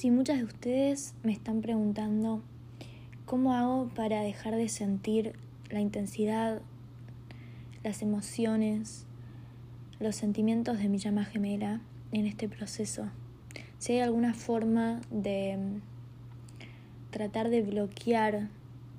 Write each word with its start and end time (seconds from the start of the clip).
Y 0.00 0.10
muchas 0.10 0.38
de 0.38 0.44
ustedes 0.44 1.14
me 1.22 1.32
están 1.32 1.60
preguntando 1.60 2.42
cómo 3.26 3.52
hago 3.52 3.90
para 3.94 4.22
dejar 4.22 4.56
de 4.56 4.70
sentir 4.70 5.34
la 5.68 5.80
intensidad, 5.80 6.62
las 7.84 8.00
emociones, 8.00 9.04
los 10.00 10.16
sentimientos 10.16 10.78
de 10.78 10.88
mi 10.88 10.96
llama 10.96 11.26
gemela 11.26 11.82
en 12.10 12.24
este 12.24 12.48
proceso. 12.48 13.10
Si 13.78 13.92
hay 13.92 14.00
alguna 14.00 14.32
forma 14.32 15.02
de 15.10 15.58
mm, 15.58 17.10
tratar 17.10 17.50
de 17.50 17.60
bloquear 17.60 18.48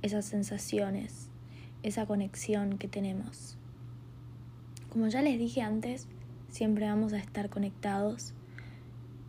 esas 0.04 0.25
sensaciones, 0.25 1.28
esa 1.82 2.05
conexión 2.05 2.78
que 2.78 2.87
tenemos. 2.87 3.57
Como 4.89 5.07
ya 5.07 5.23
les 5.23 5.39
dije 5.39 5.61
antes, 5.61 6.07
siempre 6.50 6.86
vamos 6.86 7.14
a 7.14 7.18
estar 7.18 7.50
conectados 7.50 8.36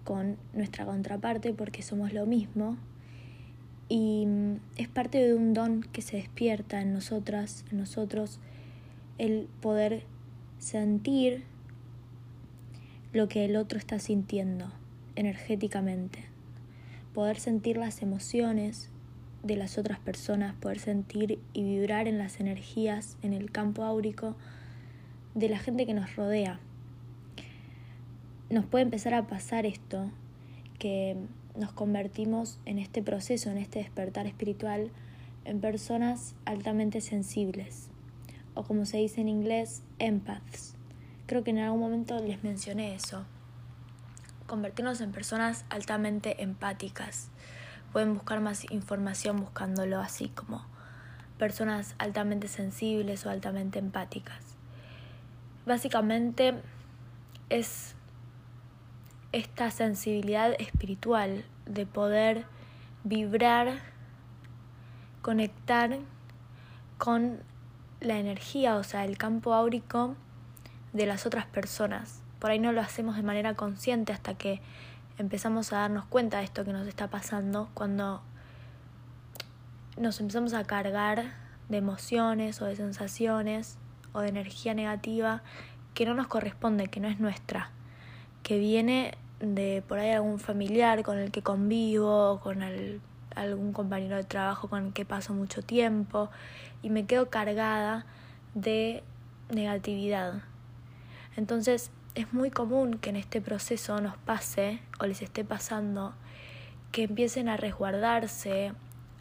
con 0.05 0.37
nuestra 0.53 0.85
contraparte 0.85 1.53
porque 1.53 1.83
somos 1.83 2.13
lo 2.13 2.27
mismo. 2.27 2.77
Y 3.89 4.27
mm, 4.27 4.57
es 4.77 4.89
parte 4.89 5.19
de 5.19 5.35
un 5.35 5.55
don 5.55 5.83
que 5.83 6.03
se 6.03 6.17
despierta 6.17 6.81
en 6.81 6.93
nosotras, 6.93 7.65
en 7.71 7.79
nosotros, 7.79 8.39
el 9.19 9.49
poder 9.61 10.05
sentir 10.59 11.45
lo 13.13 13.29
que 13.29 13.45
el 13.45 13.57
otro 13.57 13.79
está 13.79 13.99
sintiendo 13.99 14.73
energéticamente, 15.17 16.25
poder 17.13 17.39
sentir 17.39 17.77
las 17.77 18.03
emociones 18.03 18.91
de 19.43 19.57
las 19.57 19.79
otras 19.79 20.01
personas, 20.01 20.55
poder 20.55 20.81
sentir 20.81 21.39
y 21.53 21.63
vibrar 21.63 22.09
en 22.09 22.19
las 22.19 22.41
energías, 22.41 23.17
en 23.23 23.33
el 23.33 23.53
campo 23.53 23.85
áurico 23.85 24.35
de 25.35 25.49
la 25.49 25.59
gente 25.59 25.87
que 25.87 25.95
nos 25.95 26.17
rodea 26.17 26.59
nos 28.55 28.65
puede 28.65 28.85
empezar 28.85 29.15
a 29.15 29.27
pasar 29.27 29.67
esto, 29.67 30.11
que 30.79 31.17
nos 31.57 31.73
convertimos 31.73 32.61
en 32.67 32.79
este 32.79 33.03
proceso, 33.03 33.51
en 33.51 33.59
este 33.59 33.81
despertar 33.81 34.27
espiritual, 34.27 34.91
en 35.45 35.61
personas 35.61 36.37
altamente 36.45 37.01
sensibles, 37.01 37.89
o 38.55 38.63
como 38.63 38.87
se 38.87 38.99
dice 38.99 39.21
en 39.21 39.29
inglés, 39.29 39.83
empaths. 39.99 40.77
Creo 41.27 41.43
que 41.43 41.51
en 41.51 41.59
algún 41.59 41.81
momento 41.81 42.17
les 42.21 42.45
mencioné 42.45 42.95
eso. 42.95 43.25
Convertirnos 44.47 45.01
en 45.01 45.11
personas 45.11 45.65
altamente 45.69 46.43
empáticas. 46.43 47.31
Pueden 47.93 48.15
buscar 48.15 48.41
más 48.41 48.71
información 48.71 49.39
buscándolo 49.41 49.99
así 49.99 50.29
como 50.29 50.65
personas 51.39 51.97
altamente 51.99 52.47
sensibles 52.47 53.27
o 53.27 53.31
altamente 53.31 53.81
empáticas. 53.81 54.45
Básicamente 55.67 56.55
es 57.49 57.97
esta 59.35 59.73
sensibilidad 59.73 60.55
espiritual 60.61 61.45
de 61.67 61.87
poder 61.87 62.47
vibrar, 63.03 63.81
conectar 65.23 65.99
con 66.99 67.41
la 68.01 68.19
energía, 68.19 68.77
o 68.77 68.85
sea, 68.85 69.05
el 69.05 69.19
campo 69.19 69.53
áurico 69.53 70.15
de 70.93 71.07
las 71.07 71.27
otras 71.27 71.47
personas. 71.47 72.23
Por 72.39 72.53
ahí 72.53 72.61
no 72.61 72.71
lo 72.71 72.81
hacemos 72.81 73.17
de 73.17 73.25
manera 73.25 73.55
consciente 73.55 74.13
hasta 74.13 74.35
que 74.35 74.61
empezamos 75.19 75.73
a 75.73 75.79
darnos 75.79 76.05
cuenta 76.05 76.39
de 76.39 76.45
esto 76.45 76.65
que 76.65 76.73
nos 76.73 76.87
está 76.87 77.09
pasando, 77.09 77.69
cuando 77.75 78.23
nos 79.97 80.21
empezamos 80.21 80.55
a 80.55 80.63
cargar 80.63 81.25
de 81.69 81.79
emociones 81.79 82.63
o 82.63 82.67
de 82.67 82.77
sensaciones 82.77 83.79
o 84.13 84.21
de 84.21 84.29
energía 84.29 84.75
negativa 84.75 85.43
que 85.93 86.07
no 86.07 86.15
nos 86.15 86.29
corresponde, 86.29 86.87
que 86.87 87.01
no 87.01 87.09
es 87.09 87.19
nuestra, 87.19 87.71
que 88.45 88.59
viene 88.59 89.17
de 89.41 89.83
por 89.87 89.99
ahí 89.99 90.11
algún 90.11 90.39
familiar 90.39 91.03
con 91.03 91.19
el 91.19 91.31
que 91.31 91.43
convivo, 91.43 92.41
con 92.43 92.63
algún 93.35 93.73
compañero 93.73 94.17
de 94.17 94.25
trabajo 94.25 94.69
con 94.69 94.87
el 94.87 94.93
que 94.93 95.05
paso 95.05 95.35
mucho 95.35 95.63
tiempo 95.63 96.31
y 96.83 96.91
me 96.91 97.07
quedo 97.07 97.31
cargada 97.31 98.07
de 98.55 99.03
negatividad. 99.51 100.43
Entonces 101.37 101.91
es 102.15 102.33
muy 102.33 102.51
común 102.51 102.99
que 102.99 103.11
en 103.11 103.17
este 103.17 103.41
proceso 103.41 104.01
nos 104.01 104.17
pase 104.17 104.81
o 105.01 105.07
les 105.07 105.21
esté 105.21 105.45
pasando 105.45 106.15
que 106.93 107.05
empiecen 107.05 107.49
a 107.49 107.57
resguardarse, 107.57 108.73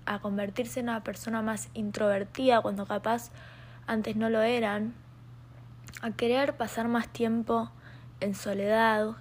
a 0.05 0.19
convertirse 0.19 0.81
en 0.81 0.89
una 0.89 1.03
persona 1.03 1.41
más 1.41 1.69
introvertida 1.73 2.61
cuando 2.61 2.85
capaz 2.85 3.31
antes 3.87 4.15
no 4.15 4.29
lo 4.29 4.41
eran, 4.41 4.93
a 6.01 6.11
querer 6.11 6.55
pasar 6.55 6.87
más 6.87 7.07
tiempo 7.07 7.71
en 8.19 8.35
soledad, 8.35 9.15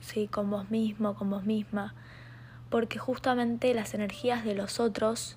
¿sí? 0.00 0.28
con 0.28 0.50
vos 0.50 0.70
mismo, 0.70 1.14
con 1.14 1.30
vos 1.30 1.44
misma, 1.44 1.94
porque 2.68 2.98
justamente 2.98 3.74
las 3.74 3.94
energías 3.94 4.44
de 4.44 4.54
los 4.54 4.80
otros, 4.80 5.36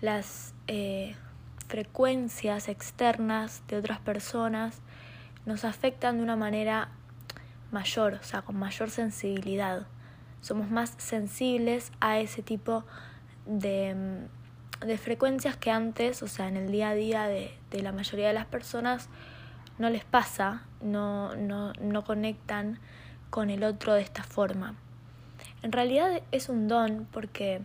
las 0.00 0.54
eh, 0.66 1.14
frecuencias 1.68 2.68
externas 2.68 3.62
de 3.68 3.76
otras 3.76 4.00
personas, 4.00 4.80
nos 5.46 5.64
afectan 5.64 6.18
de 6.18 6.22
una 6.22 6.36
manera 6.36 6.88
mayor, 7.70 8.14
o 8.14 8.22
sea, 8.24 8.42
con 8.42 8.58
mayor 8.58 8.90
sensibilidad. 8.90 9.86
Somos 10.40 10.70
más 10.70 10.94
sensibles 10.98 11.92
a 12.00 12.18
ese 12.18 12.42
tipo 12.42 12.84
de, 13.46 13.94
mm, 13.94 14.86
de 14.86 14.98
frecuencias 14.98 15.56
que 15.56 15.70
antes, 15.70 16.22
o 16.22 16.28
sea, 16.28 16.48
en 16.48 16.56
el 16.56 16.72
día 16.72 16.90
a 16.90 16.94
día 16.94 17.26
de, 17.26 17.56
de 17.70 17.82
la 17.82 17.92
mayoría 17.92 18.28
de 18.28 18.34
las 18.34 18.46
personas, 18.46 19.08
no 19.78 19.88
les 19.90 20.04
pasa, 20.04 20.64
no, 20.82 21.34
no, 21.36 21.72
no 21.74 22.04
conectan 22.04 22.78
con 23.30 23.48
el 23.50 23.64
otro 23.64 23.94
de 23.94 24.02
esta 24.02 24.22
forma. 24.22 24.74
En 25.62 25.72
realidad 25.72 26.22
es 26.32 26.48
un 26.48 26.68
don 26.68 27.06
porque 27.10 27.62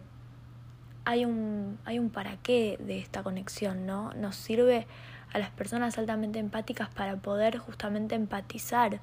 hay 1.05 1.25
un, 1.25 1.77
hay 1.85 1.99
un 1.99 2.09
para 2.09 2.37
qué 2.37 2.77
de 2.79 2.99
esta 2.99 3.23
conexión, 3.23 3.85
¿no? 3.85 4.13
Nos 4.13 4.35
sirve 4.35 4.87
a 5.33 5.39
las 5.39 5.49
personas 5.49 5.97
altamente 5.97 6.39
empáticas 6.39 6.89
para 6.89 7.17
poder 7.17 7.57
justamente 7.57 8.15
empatizar 8.15 8.99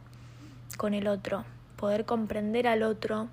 con 0.77 0.95
el 0.95 1.07
otro, 1.07 1.45
poder 1.77 2.05
comprender 2.05 2.67
al 2.67 2.83
otro 2.83 3.29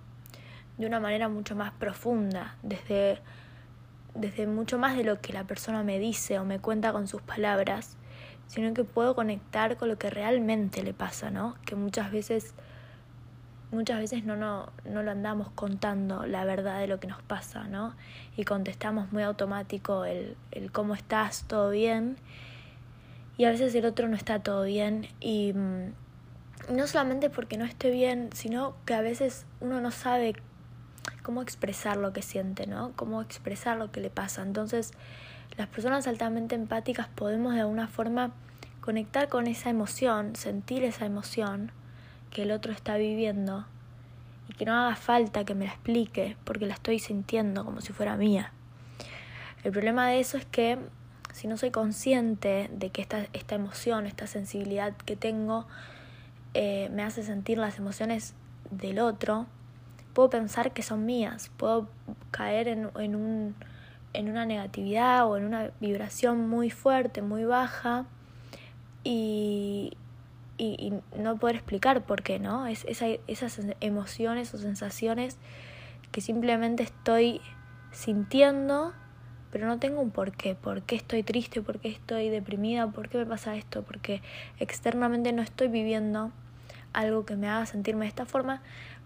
de 0.77 0.85
una 0.85 0.99
manera 0.99 1.29
mucho 1.29 1.55
más 1.55 1.71
profunda, 1.71 2.55
desde, 2.63 3.19
desde 4.15 4.47
mucho 4.47 4.77
más 4.77 4.95
de 4.95 5.03
lo 5.03 5.19
que 5.19 5.33
la 5.33 5.43
persona 5.43 5.83
me 5.83 5.99
dice 5.99 6.39
o 6.39 6.45
me 6.45 6.59
cuenta 6.59 6.91
con 6.91 7.07
sus 7.07 7.21
palabras, 7.21 7.97
sino 8.47 8.73
que 8.73 8.83
puedo 8.83 9.15
conectar 9.15 9.77
con 9.77 9.89
lo 9.89 9.97
que 9.97 10.09
realmente 10.09 10.83
le 10.83 10.93
pasa, 10.93 11.31
¿no? 11.31 11.55
Que 11.65 11.75
muchas 11.75 12.11
veces 12.11 12.53
muchas 13.71 13.99
veces 13.99 14.23
no, 14.25 14.35
no, 14.35 14.71
no 14.85 15.03
lo 15.03 15.11
andamos 15.11 15.49
contando 15.51 16.25
la 16.25 16.43
verdad 16.45 16.79
de 16.79 16.87
lo 16.87 16.99
que 16.99 17.07
nos 17.07 17.21
pasa, 17.21 17.65
¿no? 17.65 17.95
Y 18.35 18.43
contestamos 18.43 19.11
muy 19.11 19.23
automático 19.23 20.05
el, 20.05 20.35
el 20.51 20.71
cómo 20.71 20.95
estás, 20.95 21.45
todo 21.47 21.69
bien. 21.69 22.17
Y 23.37 23.45
a 23.45 23.51
veces 23.51 23.73
el 23.75 23.85
otro 23.85 24.07
no 24.07 24.15
está 24.15 24.39
todo 24.39 24.63
bien. 24.63 25.07
Y 25.19 25.53
mm, 25.53 25.93
no 26.75 26.87
solamente 26.87 27.29
porque 27.29 27.57
no 27.57 27.65
esté 27.65 27.91
bien, 27.91 28.29
sino 28.33 28.75
que 28.85 28.93
a 28.93 29.01
veces 29.01 29.45
uno 29.59 29.81
no 29.81 29.91
sabe 29.91 30.35
cómo 31.21 31.41
expresar 31.41 31.97
lo 31.97 32.11
que 32.11 32.21
siente, 32.21 32.67
¿no? 32.67 32.91
Cómo 32.95 33.21
expresar 33.21 33.77
lo 33.77 33.91
que 33.91 34.01
le 34.01 34.09
pasa. 34.09 34.41
Entonces, 34.41 34.91
las 35.57 35.67
personas 35.67 36.07
altamente 36.07 36.55
empáticas 36.55 37.07
podemos 37.07 37.53
de 37.53 37.61
alguna 37.61 37.87
forma 37.87 38.31
conectar 38.81 39.29
con 39.29 39.45
esa 39.45 39.69
emoción, 39.69 40.35
sentir 40.35 40.83
esa 40.83 41.05
emoción 41.05 41.71
que 42.29 42.43
el 42.43 42.51
otro 42.51 42.71
está 42.71 42.97
viviendo 42.97 43.65
y 44.47 44.53
que 44.53 44.65
no 44.65 44.73
haga 44.73 44.95
falta 44.95 45.45
que 45.45 45.55
me 45.55 45.65
la 45.65 45.71
explique 45.71 46.37
porque 46.43 46.65
la 46.65 46.73
estoy 46.73 46.99
sintiendo 46.99 47.65
como 47.65 47.81
si 47.81 47.93
fuera 47.93 48.17
mía. 48.17 48.51
El 49.63 49.71
problema 49.71 50.07
de 50.07 50.19
eso 50.19 50.37
es 50.37 50.45
que 50.45 50.79
si 51.33 51.47
no 51.47 51.57
soy 51.57 51.71
consciente 51.71 52.69
de 52.71 52.89
que 52.89 53.01
esta, 53.01 53.27
esta 53.33 53.55
emoción, 53.55 54.05
esta 54.05 54.27
sensibilidad 54.27 54.95
que 55.05 55.15
tengo 55.15 55.67
eh, 56.53 56.89
me 56.91 57.03
hace 57.03 57.23
sentir 57.23 57.57
las 57.57 57.77
emociones 57.77 58.33
del 58.71 58.99
otro, 58.99 59.45
puedo 60.13 60.29
pensar 60.29 60.71
que 60.71 60.81
son 60.81 61.05
mías, 61.05 61.51
puedo 61.57 61.89
caer 62.31 62.67
en, 62.67 62.89
en, 62.99 63.15
un, 63.15 63.55
en 64.13 64.29
una 64.29 64.45
negatividad 64.45 65.27
o 65.27 65.37
en 65.37 65.45
una 65.45 65.71
vibración 65.79 66.49
muy 66.49 66.69
fuerte, 66.71 67.21
muy 67.21 67.43
baja 67.43 68.05
y, 69.03 69.93
y, 70.59 70.93
no 71.17 71.37
poder 71.37 71.55
explicar 71.55 72.03
por 72.03 72.21
qué, 72.21 72.37
¿no? 72.37 72.67
Es 72.67 72.85
esas 72.85 73.59
emociones 73.79 74.53
o 74.53 74.57
sensaciones 74.57 75.37
que 76.11 76.21
simplemente 76.21 76.83
estoy 76.83 77.41
sintiendo, 77.91 78.93
pero 79.51 79.67
no 79.67 79.79
tengo 79.79 80.01
un 80.01 80.11
por 80.11 80.33
qué. 80.33 80.55
¿Por 80.55 80.83
qué 80.83 80.95
estoy 80.95 81.23
triste? 81.23 81.61
¿Por 81.61 81.79
qué 81.79 81.89
estoy 81.89 82.29
deprimida? 82.29 82.87
¿Por 82.87 83.09
qué 83.09 83.17
me 83.19 83.25
pasa 83.25 83.55
esto? 83.55 83.83
Porque 83.83 84.21
externamente 84.59 85.31
no 85.31 85.41
estoy 85.41 85.69
viviendo 85.69 86.31
algo 86.93 87.25
que 87.25 87.35
me 87.35 87.47
haga 87.47 87.65
sentirme 87.65 88.05
de 88.05 88.09
esta 88.09 88.25
forma, 88.25 88.61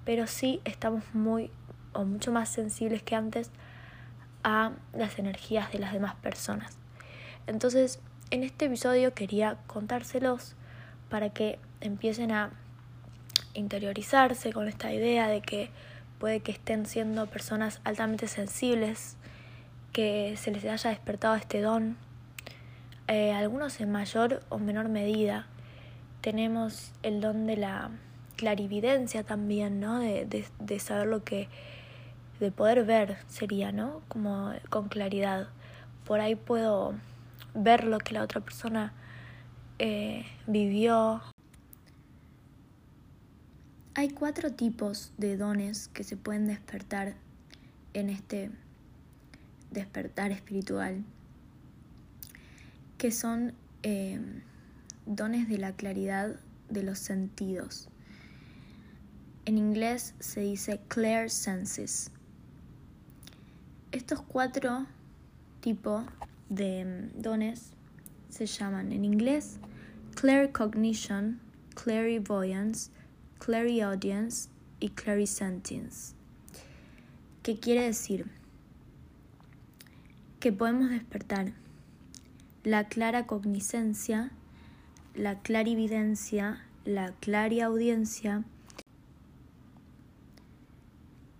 pero 0.06 0.28
sí 0.28 0.62
estamos 0.66 1.04
muy 1.14 1.52
o 1.94 2.04
mucho 2.04 2.32
más 2.32 2.50
sensibles 2.50 3.04
que 3.04 3.16
antes 3.16 3.52
a 4.44 4.72
las 4.94 5.20
energías 5.20 5.72
de 5.72 5.80
las 5.80 5.94
demás 5.94 6.16
personas. 6.16 6.78
Entonces, 7.46 8.00
en 8.32 8.44
este 8.44 8.66
episodio 8.66 9.14
quería 9.14 9.58
contárselos 9.68 10.56
para 11.13 11.30
que 11.30 11.60
empiecen 11.80 12.31
a 12.31 12.50
interiorizarse 13.54 14.51
con 14.51 14.68
esta 14.68 14.92
idea 14.92 15.27
de 15.27 15.42
que 15.42 15.69
puede 16.18 16.39
que 16.39 16.51
estén 16.51 16.88
siendo 16.88 17.27
personas 17.27 17.81
altamente 17.83 18.27
sensibles, 18.27 19.15
que 19.92 20.33
se 20.38 20.50
les 20.50 20.65
haya 20.65 20.89
despertado 20.89 21.36
este 21.36 21.62
don. 21.62 21.98
Eh, 23.07 23.31
algunos 23.31 23.80
en 23.80 23.92
mayor 23.92 24.42
o 24.50 24.57
menor 24.57 24.89
medida. 24.89 25.45
Tenemos 26.21 26.94
el 27.04 27.21
don 27.21 27.45
de 27.45 27.57
la 27.57 27.92
clarividencia 28.36 29.24
también, 29.24 29.80
¿no? 29.80 30.00
De, 30.00 30.25
de, 30.25 30.48
de 30.57 30.80
saber 30.80 31.06
lo 31.06 31.24
que, 31.24 31.48
de 32.39 32.51
poder 32.51 32.86
ver 32.86 33.18
sería, 33.27 33.71
¿no? 33.71 34.01
Como 34.07 34.51
con 34.71 34.88
claridad. 34.88 35.50
Por 36.06 36.21
ahí 36.21 36.33
puedo 36.33 36.95
ver 37.54 37.83
lo 37.83 38.00
que 38.00 38.16
la 38.16 38.24
otra 38.24 38.42
persona 38.42 38.94
eh, 39.80 40.25
vivió. 40.48 41.22
Hay 43.96 44.10
cuatro 44.10 44.52
tipos 44.54 45.12
de 45.18 45.38
dones 45.38 45.88
que 45.90 46.04
se 46.04 46.18
pueden 46.18 46.48
despertar 46.48 47.16
en 47.94 48.10
este 48.10 48.52
despertar 49.72 50.31
espiritual, 50.31 51.04
que 52.98 53.12
son 53.12 53.54
eh, 53.84 54.20
dones 55.06 55.50
de 55.50 55.58
la 55.58 55.74
claridad 55.74 56.40
de 56.69 56.84
los 56.84 57.00
sentidos. 57.00 57.90
En 59.46 59.58
inglés 59.58 60.16
se 60.19 60.42
dice 60.42 60.80
clear 60.88 61.30
senses. 61.30 62.12
Estos 63.92 64.22
cuatro 64.22 64.88
tipos 65.60 66.06
de 66.50 66.86
mm, 66.86 67.22
dones 67.22 67.74
se 68.33 68.47
llaman 68.47 68.91
en 68.91 69.06
inglés 69.06 69.59
claircognition, 70.15 71.39
clairvoyance, 71.75 72.89
clairaudience 73.38 74.50
y 74.80 74.89
clairsentience. 74.89 76.15
¿Qué 77.44 77.59
quiere 77.59 77.83
decir? 77.83 78.25
Que 80.39 80.51
podemos 80.51 80.89
despertar 80.89 81.53
la 82.63 82.88
clara 82.88 83.27
cogniscencia, 83.27 84.31
la 85.13 85.39
clarividencia, 85.39 86.65
la 86.85 87.13
clariaudiencia 87.19 88.44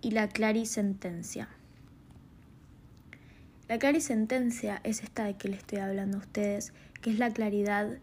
y 0.00 0.12
la 0.12 0.28
clarisentencia. 0.28 1.48
La 3.68 3.78
clarisentencia 3.78 4.80
es 4.84 5.02
esta 5.02 5.24
de 5.24 5.34
que 5.34 5.48
le 5.48 5.56
estoy 5.56 5.78
hablando 5.78 6.18
a 6.18 6.20
ustedes, 6.20 6.74
que 7.00 7.10
es 7.10 7.18
la 7.18 7.30
claridad 7.30 7.96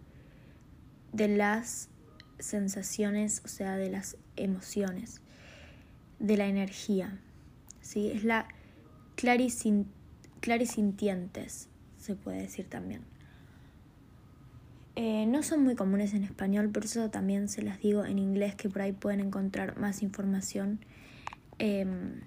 de 1.14 1.28
las 1.28 1.90
sensaciones, 2.40 3.44
o 3.46 3.48
sea, 3.48 3.78
de 3.78 3.92
las 3.92 4.18
emociones, 4.36 5.22
de 6.20 6.38
la 6.38 6.48
energía. 6.48 7.20
¿sí? 7.82 8.10
Es 8.12 8.24
la 8.24 8.48
clarisintientes, 9.16 11.68
se 12.00 12.16
puede 12.16 12.42
decir 12.42 12.68
también. 12.68 13.04
Eh, 14.96 15.28
no 15.28 15.44
son 15.44 15.64
muy 15.64 15.76
comunes 15.76 16.16
en 16.16 16.24
español, 16.24 16.70
por 16.70 16.86
eso 16.86 17.12
también 17.12 17.50
se 17.50 17.62
las 17.62 17.80
digo 17.80 18.04
en 18.04 18.18
inglés, 18.18 18.56
que 18.56 18.68
por 18.68 18.82
ahí 18.82 18.94
pueden 18.94 19.20
encontrar 19.20 19.78
más 19.78 20.02
información. 20.02 20.80
Em, 21.60 22.22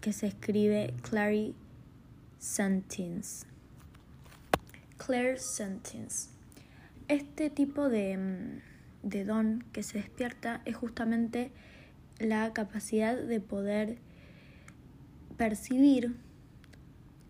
que 0.00 0.12
se 0.12 0.26
escribe 0.26 0.92
clari 1.02 1.56
sentence. 2.44 3.46
Claire 4.98 5.38
sentence. 5.38 6.28
Este 7.08 7.48
tipo 7.48 7.88
de, 7.88 8.18
mm, 8.18 9.08
de 9.08 9.24
don 9.24 9.64
que 9.72 9.82
se 9.82 9.98
despierta 9.98 10.60
es 10.66 10.76
justamente 10.76 11.52
la 12.18 12.52
capacidad 12.52 13.16
de 13.16 13.40
poder 13.40 13.96
percibir, 15.38 16.14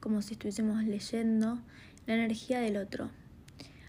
como 0.00 0.20
si 0.20 0.32
estuviésemos 0.32 0.82
leyendo, 0.82 1.62
la 2.06 2.14
energía 2.14 2.58
del 2.58 2.76
otro, 2.76 3.10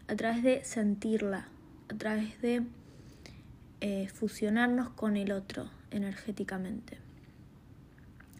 a 0.07 0.15
través 0.15 0.43
de 0.43 0.63
sentirla, 0.63 1.49
a 1.89 1.95
través 1.95 2.39
de 2.39 2.63
eh, 3.81 4.07
fusionarnos 4.13 4.91
con 4.91 5.17
el 5.17 5.31
otro 5.31 5.71
energéticamente. 5.89 6.99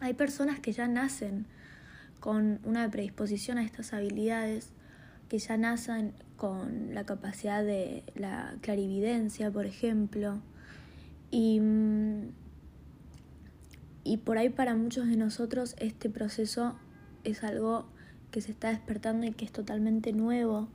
Hay 0.02 0.14
personas 0.14 0.60
que 0.60 0.72
ya 0.72 0.88
nacen 0.88 1.48
con 2.26 2.60
una 2.64 2.90
predisposición 2.90 3.60
a 3.60 3.64
estas 3.64 3.94
habilidades 3.94 4.72
que 5.30 5.38
ya 5.38 5.58
nacen 5.58 6.14
con 6.38 6.96
la 6.96 7.06
capacidad 7.06 7.64
de 7.64 8.04
la 8.16 8.56
clarividencia, 8.62 9.52
por 9.52 9.68
ejemplo, 9.68 10.42
y, 11.30 11.60
mm, 11.60 12.32
y 14.06 14.18
por 14.18 14.40
ahí 14.40 14.50
para 14.50 14.74
muchos 14.74 15.08
de 15.08 15.18
nosotros 15.18 15.76
este 15.78 16.10
proceso 16.10 16.76
es 17.24 17.44
algo 17.44 17.86
que 18.32 18.42
se 18.42 18.50
está 18.50 18.70
despertando 18.70 19.28
y 19.28 19.32
que 19.32 19.46
es 19.46 19.52
totalmente 19.52 20.12
nuevo, 20.12 20.68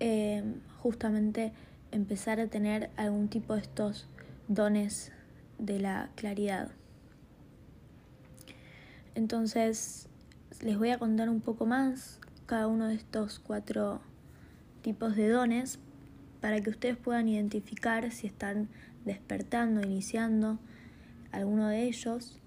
eh, 0.00 0.42
justamente 0.80 1.52
empezar 1.92 2.40
a 2.40 2.48
tener 2.48 2.90
algún 2.96 3.28
tipo 3.28 3.54
de 3.54 3.60
estos 3.60 4.08
dones 4.48 5.12
de 5.60 5.78
la 5.78 6.10
claridad. 6.16 6.72
Entonces, 9.14 10.08
les 10.62 10.78
voy 10.78 10.90
a 10.90 10.98
contar 10.98 11.28
un 11.28 11.40
poco 11.40 11.66
más 11.66 12.20
cada 12.46 12.68
uno 12.68 12.86
de 12.86 12.94
estos 12.94 13.40
cuatro 13.40 14.00
tipos 14.80 15.16
de 15.16 15.28
dones 15.28 15.80
para 16.40 16.60
que 16.60 16.70
ustedes 16.70 16.96
puedan 16.96 17.28
identificar 17.28 18.08
si 18.12 18.28
están 18.28 18.68
despertando, 19.04 19.80
iniciando 19.80 20.60
alguno 21.32 21.66
de 21.66 21.82
ellos 21.82 22.38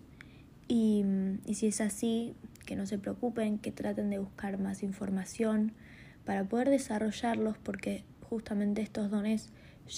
y, 0.70 1.04
y, 1.46 1.56
si 1.56 1.68
es 1.68 1.82
así, 1.82 2.36
que 2.66 2.78
no 2.78 2.86
se 2.86 2.98
preocupen, 2.98 3.60
que 3.60 3.74
traten 3.74 4.10
de 4.10 4.20
buscar 4.20 4.58
más 4.60 4.82
información 4.82 5.74
para 6.24 6.46
poder 6.46 6.70
desarrollarlos 6.70 7.58
porque 7.58 8.06
justamente 8.22 8.82
estos 8.82 9.12
dones 9.12 9.50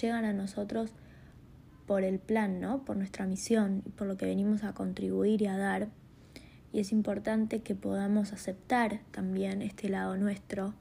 llegan 0.01 0.25
a 0.25 0.33
nosotros 0.33 0.91
por 1.85 2.03
el 2.03 2.17
plan, 2.17 2.59
¿no? 2.59 2.83
Por 2.83 2.97
nuestra 2.97 3.27
misión 3.27 3.83
por 3.95 4.07
lo 4.07 4.17
que 4.17 4.25
venimos 4.25 4.63
a 4.63 4.73
contribuir 4.73 5.43
y 5.43 5.47
a 5.47 5.57
dar 5.57 5.89
y 6.73 6.79
es 6.79 6.91
importante 6.91 7.61
que 7.61 7.75
podamos 7.75 8.33
aceptar 8.33 8.99
también 9.11 9.61
este 9.61 9.89
lado 9.89 10.17
nuestro, 10.17 10.73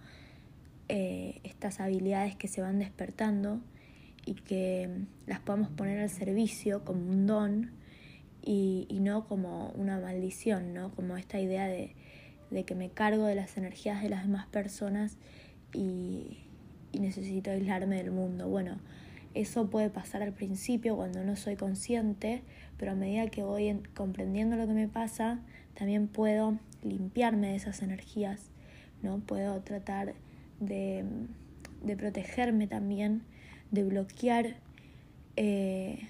eh, 0.89 1.41
estas 1.45 1.81
habilidades 1.81 2.37
que 2.37 2.49
se 2.49 2.61
van 2.61 2.79
despertando 2.79 3.61
y 4.25 4.35
que 4.35 4.91
las 5.27 5.41
podamos 5.41 5.71
poner 5.71 6.01
al 6.01 6.11
servicio 6.11 6.85
como 6.85 7.09
un 7.09 7.27
don 7.27 7.71
y, 8.43 8.87
no 9.01 9.27
como 9.27 9.71
una 9.71 9.99
maldición, 9.99 10.73
¿no? 10.75 10.93
como 10.95 11.17
esta 11.17 11.41
idea 11.41 11.67
de, 11.67 11.95
de, 12.51 12.65
que 12.65 12.75
me 12.75 12.91
cargo 12.91 13.25
de 13.27 13.35
las 13.35 13.57
energías 13.57 14.03
de 14.03 14.09
las 14.09 14.23
demás 14.23 14.47
personas 14.47 15.17
y, 15.73 16.39
y 16.93 17.01
necesito 17.01 17.51
aislarme 17.51 17.97
del 17.97 18.11
mundo. 18.11 18.49
Bueno, 18.49 18.79
eso 19.35 19.69
puede 19.69 19.91
pasar 19.91 20.23
al 20.23 20.33
principio 20.33 20.97
cuando 20.97 21.23
no 21.25 21.37
soy 21.37 21.57
consciente, 21.57 22.43
pero 22.79 22.93
a 22.93 22.95
medida 22.95 23.27
que 23.29 23.43
voy 23.43 23.83
comprendiendo 23.95 24.57
lo 24.57 24.67
que 24.67 24.73
me 24.73 24.89
pasa, 24.89 25.41
también 25.77 26.09
puedo 26.09 26.59
limpiarme 26.83 27.49
de 27.49 27.57
esas 27.57 27.83
energías, 27.83 28.51
¿no? 29.03 29.19
Puedo 29.19 29.61
tratar 29.61 30.15
de, 30.61 31.05
de 31.83 31.97
protegerme 31.97 32.67
también, 32.67 33.23
de 33.71 33.85
bloquear 33.85 34.57
eh, 35.37 36.01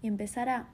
y 0.00 0.06
empezar 0.06 0.48
a, 0.48 0.68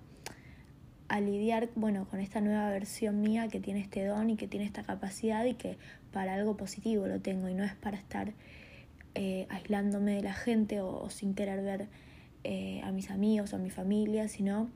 a 1.09 1.21
lidiar 1.21 1.71
bueno, 1.75 2.07
con 2.09 2.21
esta 2.21 2.41
nueva 2.41 2.71
versión 2.71 3.21
mía 3.21 3.49
que 3.49 3.61
tiene 3.61 3.81
este 3.81 4.05
don 4.05 4.31
y 4.31 4.37
que 4.37 4.47
tiene 4.47 4.67
esta 4.67 4.83
capacidad 4.83 5.45
y 5.45 5.55
que 5.55 5.79
para 6.13 6.35
algo 6.35 6.57
positivo 6.57 7.07
lo 7.07 7.21
tengo 7.21 7.49
y 7.49 7.55
no 7.55 7.65
es 7.65 7.75
para 7.75 7.97
estar 7.97 8.33
eh, 9.15 9.47
aislándome 9.49 10.17
de 10.17 10.23
la 10.23 10.35
gente 10.35 10.81
o, 10.81 11.09
sin 11.11 11.35
querer 11.35 11.63
ver 11.63 11.89
eh, 12.45 12.81
a 12.85 12.93
mis 12.93 13.11
amigos 13.11 13.53
o 13.53 13.57
a 13.57 13.59
mi 13.59 13.71
familia, 13.71 14.29
sino 14.29 14.69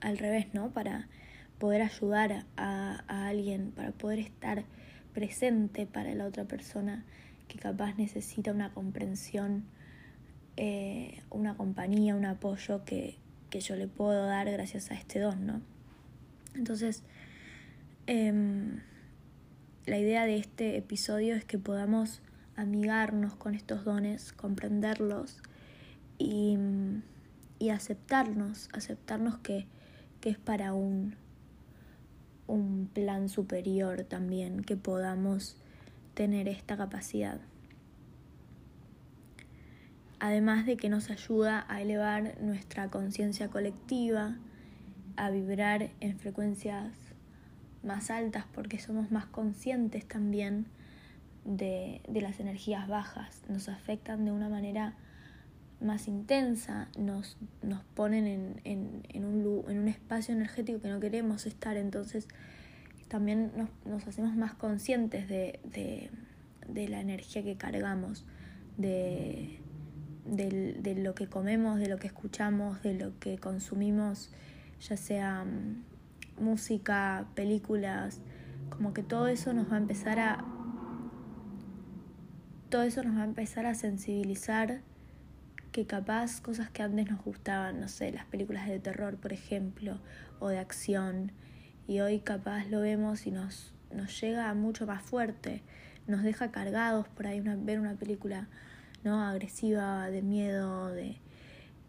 al 0.00 0.18
revés, 0.18 0.46
¿no? 0.52 0.70
Para 0.70 1.08
poder 1.58 1.82
ayudar 1.82 2.44
a, 2.56 3.02
alguien, 3.08 3.72
para 3.72 3.92
poder 3.92 4.18
estar 4.18 4.64
presente 5.14 5.86
para 5.86 6.14
la 6.14 6.26
otra 6.26 6.44
persona 6.44 7.04
que 7.48 7.58
capaz 7.58 7.94
necesita 7.96 8.52
una 8.52 8.72
comprensión, 8.72 9.64
eh, 10.56 11.22
una 11.30 11.56
compañía, 11.56 12.14
un 12.14 12.26
apoyo 12.26 12.84
que, 12.84 13.16
que, 13.50 13.60
yo 13.60 13.76
le 13.76 13.88
puedo 13.88 14.26
dar 14.26 14.50
gracias 14.50 14.90
a 14.90 14.94
este 14.94 15.20
don, 15.20 15.46
¿no? 15.46 15.62
Entonces, 16.54 17.02
em, 18.06 18.80
la 19.86 19.98
idea 19.98 20.26
de 20.26 20.36
este 20.36 20.76
episodio 20.76 21.34
es 21.34 21.44
que 21.44 21.58
podamos 21.58 22.20
amigarnos 22.56 23.36
con 23.36 23.54
estos 23.54 23.84
dones, 23.84 24.32
comprenderlos 24.32 25.42
y, 26.18 26.58
y 27.58 27.68
aceptarnos, 27.70 28.68
aceptarnos 28.72 29.38
que 29.38 29.66
que 30.26 30.30
es 30.30 30.38
para 30.38 30.74
un, 30.74 31.14
un 32.48 32.90
plan 32.92 33.28
superior 33.28 34.02
también, 34.02 34.64
que 34.64 34.76
podamos 34.76 35.56
tener 36.14 36.48
esta 36.48 36.76
capacidad. 36.76 37.38
además 40.18 40.66
de 40.66 40.76
que 40.76 40.88
nos 40.88 41.10
ayuda 41.10 41.64
a 41.68 41.80
elevar 41.80 42.40
nuestra 42.40 42.90
conciencia 42.90 43.50
colectiva, 43.50 44.36
a 45.14 45.30
vibrar 45.30 45.90
en 46.00 46.18
frecuencias 46.18 46.92
más 47.84 48.10
altas 48.10 48.46
porque 48.52 48.80
somos 48.80 49.12
más 49.12 49.26
conscientes 49.26 50.08
también 50.08 50.66
de, 51.44 52.00
las 52.08 52.40
energías 52.40 52.88
bajas, 52.88 53.44
nos 53.48 53.68
afectan 53.68 54.24
de 54.24 54.32
una 54.32 54.48
manera 54.48 54.96
más 55.80 56.08
intensa, 56.08 56.88
nos, 56.98 57.36
nos 57.62 57.82
ponen 57.94 58.26
en, 58.26 58.60
en, 58.64 59.02
en, 59.08 59.24
un, 59.24 59.64
en 59.68 59.78
un 59.78 59.88
espacio 59.88 60.34
energético 60.34 60.80
que 60.80 60.88
no 60.88 61.00
queremos 61.00 61.46
estar, 61.46 61.76
entonces 61.76 62.28
también 63.08 63.52
nos, 63.56 63.68
nos 63.84 64.06
hacemos 64.06 64.34
más 64.36 64.54
conscientes 64.54 65.28
de, 65.28 65.60
de, 65.64 66.10
de, 66.68 66.88
la 66.88 67.00
energía 67.00 67.42
que 67.42 67.56
cargamos, 67.56 68.24
de, 68.78 69.60
de, 70.24 70.94
lo 70.96 71.14
que 71.14 71.28
comemos, 71.28 71.78
de 71.78 71.88
lo 71.88 71.98
que 71.98 72.06
escuchamos, 72.06 72.82
de 72.82 72.94
lo 72.94 73.18
que 73.18 73.38
consumimos, 73.38 74.30
ya 74.80 74.96
sea 74.96 75.44
mm, 75.44 76.42
música, 76.42 77.26
películas, 77.34 78.20
como 78.70 78.92
que 78.92 79.02
todo 79.02 79.28
eso 79.28 79.52
nos 79.52 79.70
va 79.70 79.76
a 79.76 79.78
empezar 79.78 80.18
a 80.18 80.44
todo 82.68 82.82
eso 82.82 83.04
nos 83.04 83.16
va 83.16 83.22
a 83.22 83.26
empezar 83.26 83.64
a 83.64 83.74
sensibilizar 83.74 84.80
que 85.76 85.84
capaz 85.84 86.40
cosas 86.40 86.70
que 86.70 86.82
antes 86.82 87.06
nos 87.10 87.22
gustaban, 87.22 87.80
no 87.80 87.88
sé, 87.88 88.10
las 88.10 88.24
películas 88.24 88.66
de 88.66 88.78
terror, 88.78 89.18
por 89.18 89.34
ejemplo, 89.34 90.00
o 90.38 90.48
de 90.48 90.58
acción, 90.58 91.32
y 91.86 92.00
hoy 92.00 92.20
capaz 92.20 92.64
lo 92.70 92.80
vemos 92.80 93.26
y 93.26 93.30
nos, 93.30 93.74
nos 93.94 94.18
llega 94.18 94.54
mucho 94.54 94.86
más 94.86 95.02
fuerte, 95.02 95.60
nos 96.06 96.22
deja 96.22 96.50
cargados 96.50 97.08
por 97.08 97.26
ahí 97.26 97.40
una, 97.40 97.56
ver 97.56 97.78
una 97.78 97.92
película 97.92 98.48
¿no? 99.04 99.22
agresiva, 99.22 100.08
de 100.08 100.22
miedo, 100.22 100.88
de 100.88 101.18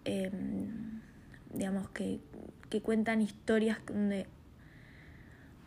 em, 0.04 1.00
digamos 1.54 1.88
que, 1.92 2.20
que 2.70 2.82
cuentan 2.82 3.22
historias 3.22 3.78
donde 3.88 4.28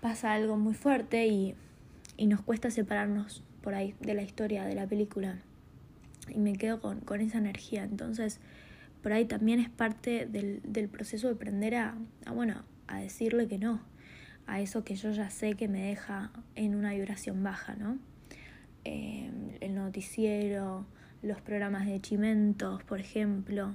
pasa 0.02 0.34
algo 0.34 0.58
muy 0.58 0.74
fuerte 0.74 1.26
y, 1.26 1.54
y 2.18 2.26
nos 2.26 2.42
cuesta 2.42 2.70
separarnos 2.70 3.42
por 3.62 3.72
ahí 3.72 3.94
de 4.00 4.12
la 4.12 4.20
historia 4.20 4.66
de 4.66 4.74
la 4.74 4.86
película 4.86 5.38
y 6.34 6.38
me 6.38 6.54
quedo 6.54 6.80
con, 6.80 7.00
con 7.00 7.20
esa 7.20 7.38
energía. 7.38 7.84
Entonces, 7.84 8.40
por 9.02 9.12
ahí 9.12 9.24
también 9.24 9.60
es 9.60 9.70
parte 9.70 10.26
del, 10.26 10.60
del 10.64 10.88
proceso 10.88 11.28
de 11.28 11.34
aprender 11.34 11.74
a, 11.74 11.96
bueno, 12.34 12.64
a 12.86 12.98
decirle 13.00 13.48
que 13.48 13.58
no, 13.58 13.80
a 14.46 14.60
eso 14.60 14.84
que 14.84 14.94
yo 14.94 15.10
ya 15.10 15.30
sé 15.30 15.54
que 15.54 15.68
me 15.68 15.82
deja 15.82 16.30
en 16.54 16.74
una 16.74 16.92
vibración 16.92 17.42
baja, 17.42 17.74
¿no? 17.76 17.98
Eh, 18.84 19.30
el 19.60 19.74
noticiero, 19.74 20.86
los 21.22 21.40
programas 21.40 21.86
de 21.86 22.00
chimentos, 22.00 22.82
por 22.84 23.00
ejemplo. 23.00 23.74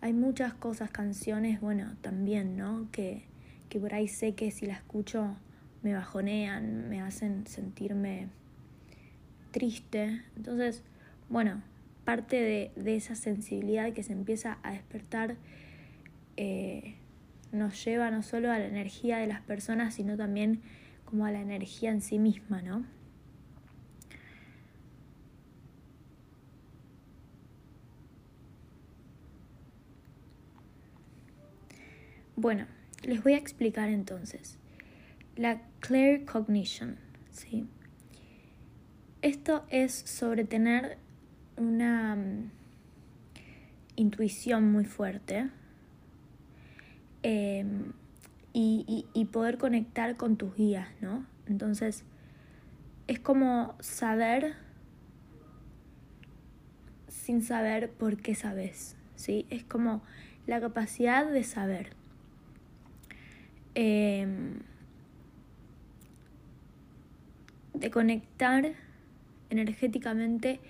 Hay 0.00 0.12
muchas 0.12 0.54
cosas, 0.54 0.90
canciones, 0.90 1.60
bueno, 1.60 1.96
también, 2.00 2.56
¿no? 2.56 2.88
Que, 2.92 3.24
que 3.68 3.78
por 3.78 3.94
ahí 3.94 4.08
sé 4.08 4.34
que 4.34 4.50
si 4.50 4.66
la 4.66 4.74
escucho 4.74 5.36
me 5.82 5.94
bajonean, 5.94 6.88
me 6.88 7.00
hacen 7.00 7.46
sentirme 7.46 8.28
triste. 9.52 10.22
Entonces, 10.36 10.82
bueno, 11.28 11.62
parte 12.06 12.36
de, 12.40 12.70
de 12.76 12.96
esa 12.96 13.16
sensibilidad 13.16 13.92
que 13.92 14.02
se 14.02 14.14
empieza 14.14 14.58
a 14.62 14.72
despertar 14.72 15.36
eh, 16.38 16.94
nos 17.52 17.84
lleva 17.84 18.10
no 18.10 18.22
solo 18.22 18.50
a 18.50 18.58
la 18.58 18.66
energía 18.66 19.18
de 19.18 19.26
las 19.26 19.40
personas, 19.42 19.94
sino 19.94 20.16
también 20.16 20.60
como 21.04 21.24
a 21.24 21.30
la 21.30 21.40
energía 21.40 21.90
en 21.90 22.00
sí 22.00 22.18
misma, 22.18 22.62
¿no? 22.62 22.84
Bueno, 32.36 32.66
les 33.02 33.22
voy 33.22 33.32
a 33.32 33.38
explicar 33.38 33.88
entonces. 33.88 34.58
La 35.36 35.62
clear 35.80 36.24
cognition, 36.24 36.96
¿sí? 37.30 37.66
Esto 39.22 39.64
es 39.70 39.94
sobre 39.94 40.44
tener 40.44 40.98
una 41.56 42.16
mm, 42.16 42.50
intuición 43.96 44.70
muy 44.70 44.84
fuerte 44.84 45.48
em, 47.22 47.92
y, 48.52 49.06
y, 49.12 49.24
poder 49.26 49.58
conectar 49.58 50.16
con 50.16 50.36
tus 50.36 50.54
guías, 50.54 50.88
¿no? 51.02 51.26
Entonces, 51.46 52.04
es 53.06 53.18
como 53.20 53.74
saber 53.80 54.54
sin 57.08 57.42
saber 57.42 57.90
por 57.90 58.16
qué 58.16 58.34
sabes, 58.34 58.96
¿sí? 59.16 59.46
Es 59.50 59.64
como 59.64 60.02
la 60.46 60.60
capacidad 60.60 61.30
de 61.30 61.42
saber. 61.44 61.90
Em, 63.74 64.60
de 67.74 67.90
conectar 67.90 68.72
energéticamente 69.50 70.60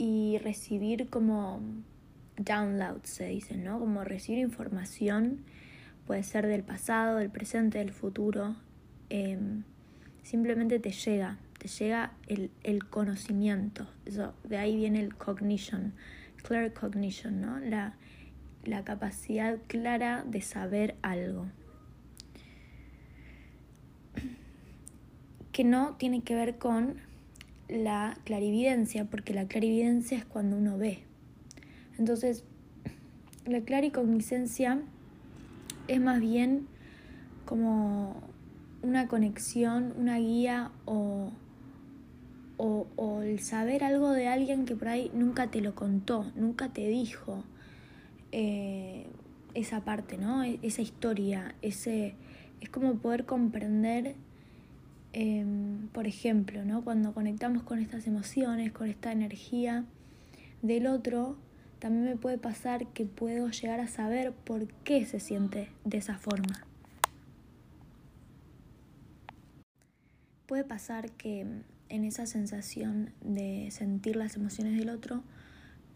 y 0.00 0.38
recibir 0.38 1.10
como 1.10 1.60
downloads, 2.38 3.06
se 3.06 3.26
dice, 3.26 3.58
¿no? 3.58 3.78
Como 3.78 4.02
recibir 4.02 4.40
información, 4.40 5.44
puede 6.06 6.22
ser 6.22 6.46
del 6.46 6.62
pasado, 6.62 7.18
del 7.18 7.28
presente, 7.28 7.76
del 7.76 7.92
futuro. 7.92 8.56
Em, 9.10 9.64
simplemente 10.22 10.78
te 10.78 10.90
llega, 10.90 11.36
te 11.58 11.68
llega 11.68 12.14
el, 12.28 12.50
el 12.62 12.88
conocimiento. 12.88 13.86
Eso, 14.06 14.32
de 14.44 14.56
ahí 14.56 14.74
viene 14.74 15.00
el 15.00 15.14
cognition, 15.14 15.92
clear 16.44 16.72
cognition, 16.72 17.42
¿no? 17.42 17.58
La, 17.58 17.92
la 18.64 18.84
capacidad 18.84 19.58
clara 19.66 20.24
de 20.26 20.40
saber 20.40 20.96
algo. 21.02 21.44
Que 25.52 25.62
no 25.62 25.96
tiene 25.96 26.22
que 26.22 26.34
ver 26.34 26.56
con 26.56 27.09
la 27.70 28.18
clarividencia, 28.24 29.04
porque 29.04 29.34
la 29.34 29.46
clarividencia 29.46 30.18
es 30.18 30.24
cuando 30.24 30.56
uno 30.56 30.78
ve. 30.78 31.00
Entonces, 31.98 32.44
la 33.46 33.60
claricognicencia 33.60 34.80
es 35.88 36.00
más 36.00 36.20
bien 36.20 36.66
como 37.44 38.22
una 38.82 39.08
conexión, 39.08 39.92
una 39.98 40.18
guía 40.18 40.70
o, 40.84 41.32
o, 42.56 43.22
el 43.22 43.40
saber 43.40 43.84
algo 43.84 44.10
de 44.10 44.28
alguien 44.28 44.64
que 44.64 44.76
por 44.76 44.88
ahí 44.88 45.10
nunca 45.14 45.50
te 45.50 45.60
lo 45.60 45.74
contó, 45.74 46.30
nunca 46.36 46.68
te 46.68 46.88
dijo 46.88 47.44
eh, 48.32 49.06
esa 49.54 49.84
parte, 49.84 50.18
¿no? 50.18 50.44
E, 50.44 50.58
esa 50.62 50.82
historia, 50.82 51.54
ese, 51.62 52.14
es 52.60 52.68
como 52.68 52.94
poder 52.96 53.24
comprender 53.24 54.14
Em, 55.12 55.88
por 55.88 56.06
ejemplo, 56.06 56.64
¿no? 56.64 56.84
cuando 56.84 57.12
conectamos 57.12 57.64
con 57.64 57.80
estas 57.80 58.06
emociones, 58.06 58.72
con 58.72 58.88
esta 58.88 59.10
energía 59.10 59.84
del 60.62 60.86
otro, 60.86 61.36
también 61.80 62.04
me 62.04 62.16
puede 62.16 62.38
pasar 62.38 62.86
que 62.88 63.06
puedo 63.06 63.48
llegar 63.48 63.80
a 63.80 63.88
saber 63.88 64.32
por 64.32 64.68
qué 64.84 65.04
se 65.06 65.18
siente 65.18 65.68
de 65.84 65.98
esa 65.98 66.16
forma. 66.18 66.64
Puede 70.46 70.64
pasar 70.64 71.10
que 71.12 71.46
en 71.88 72.04
esa 72.04 72.26
sensación 72.26 73.12
de 73.20 73.68
sentir 73.72 74.14
las 74.14 74.36
emociones 74.36 74.78
del 74.78 74.90
otro, 74.90 75.24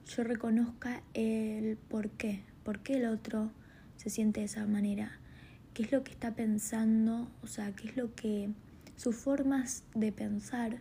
yo 0.06 0.25
reconozca 0.25 1.02
el 1.14 1.76
por 1.76 2.11
qué, 2.11 2.42
por 2.64 2.80
qué 2.80 2.94
el 2.94 3.06
otro 3.06 3.52
se 3.97 4.11
siente 4.11 4.40
de 4.40 4.47
esa 4.47 4.66
manera, 4.66 5.18
qué 5.73 5.85
es 5.85 5.92
lo 5.92 6.02
que 6.02 6.12
está 6.12 6.35
pensando, 6.35 7.28
o 7.42 7.47
sea, 7.47 7.73
qué 7.73 7.88
es 7.88 7.97
lo 7.97 8.14
que 8.14 8.50
sus 8.97 9.17
formas 9.17 9.85
de 9.95 10.13
pensar 10.13 10.79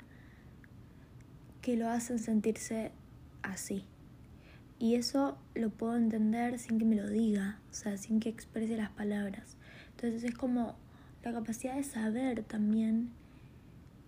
que 1.62 1.78
lo 1.78 1.90
hacen 1.90 2.20
sentirse 2.20 2.92
así. 3.42 3.86
Y 4.80 4.96
eso 4.96 5.38
lo 5.56 5.70
puedo 5.70 5.96
entender 5.96 6.60
sin 6.60 6.78
que 6.78 6.86
me 6.86 6.96
lo 6.96 7.08
diga, 7.10 7.60
o 7.72 7.74
sea, 7.74 7.98
sin 7.98 8.20
que 8.20 8.30
exprese 8.30 8.76
las 8.76 8.90
palabras. 8.90 9.56
Entonces 9.92 10.24
es 10.24 10.36
como 10.36 10.76
la 11.24 11.32
capacidad 11.32 11.76
de 11.76 11.84
saber 11.84 12.44
también 12.44 13.12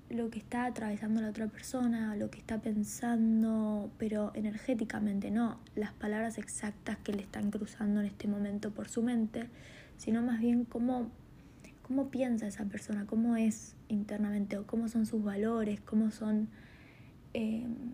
lo 0.10 0.30
que 0.30 0.40
está 0.40 0.66
atravesando 0.66 1.22
la 1.22 1.30
otra 1.30 1.48
persona, 1.48 2.16
lo 2.16 2.30
que 2.30 2.40
está 2.40 2.60
pensando, 2.60 3.90
pero 3.98 4.32
energéticamente, 4.36 5.32
no 5.32 5.60
las 5.76 5.94
palabras 5.94 6.38
exactas 6.38 6.98
que 6.98 7.14
le 7.14 7.24
están 7.24 7.52
cruzando 7.52 8.02
en 8.02 8.08
este 8.08 8.28
momento 8.28 8.72
por 8.72 8.90
su 8.90 9.02
mente, 9.02 9.48
sino 9.98 10.22
más 10.22 10.40
bien 10.40 10.66
cómo 10.66 11.10
cómo 11.86 12.10
piensa 12.10 12.48
esa 12.48 12.66
persona, 12.66 13.06
cómo 13.06 13.36
es 13.36 13.76
internamente, 13.90 14.58
o 14.58 14.66
cómo 14.66 14.88
son 14.88 15.06
sus 15.06 15.24
valores, 15.24 15.80
cómo 15.82 16.10
son 16.10 16.50
em, 17.34 17.94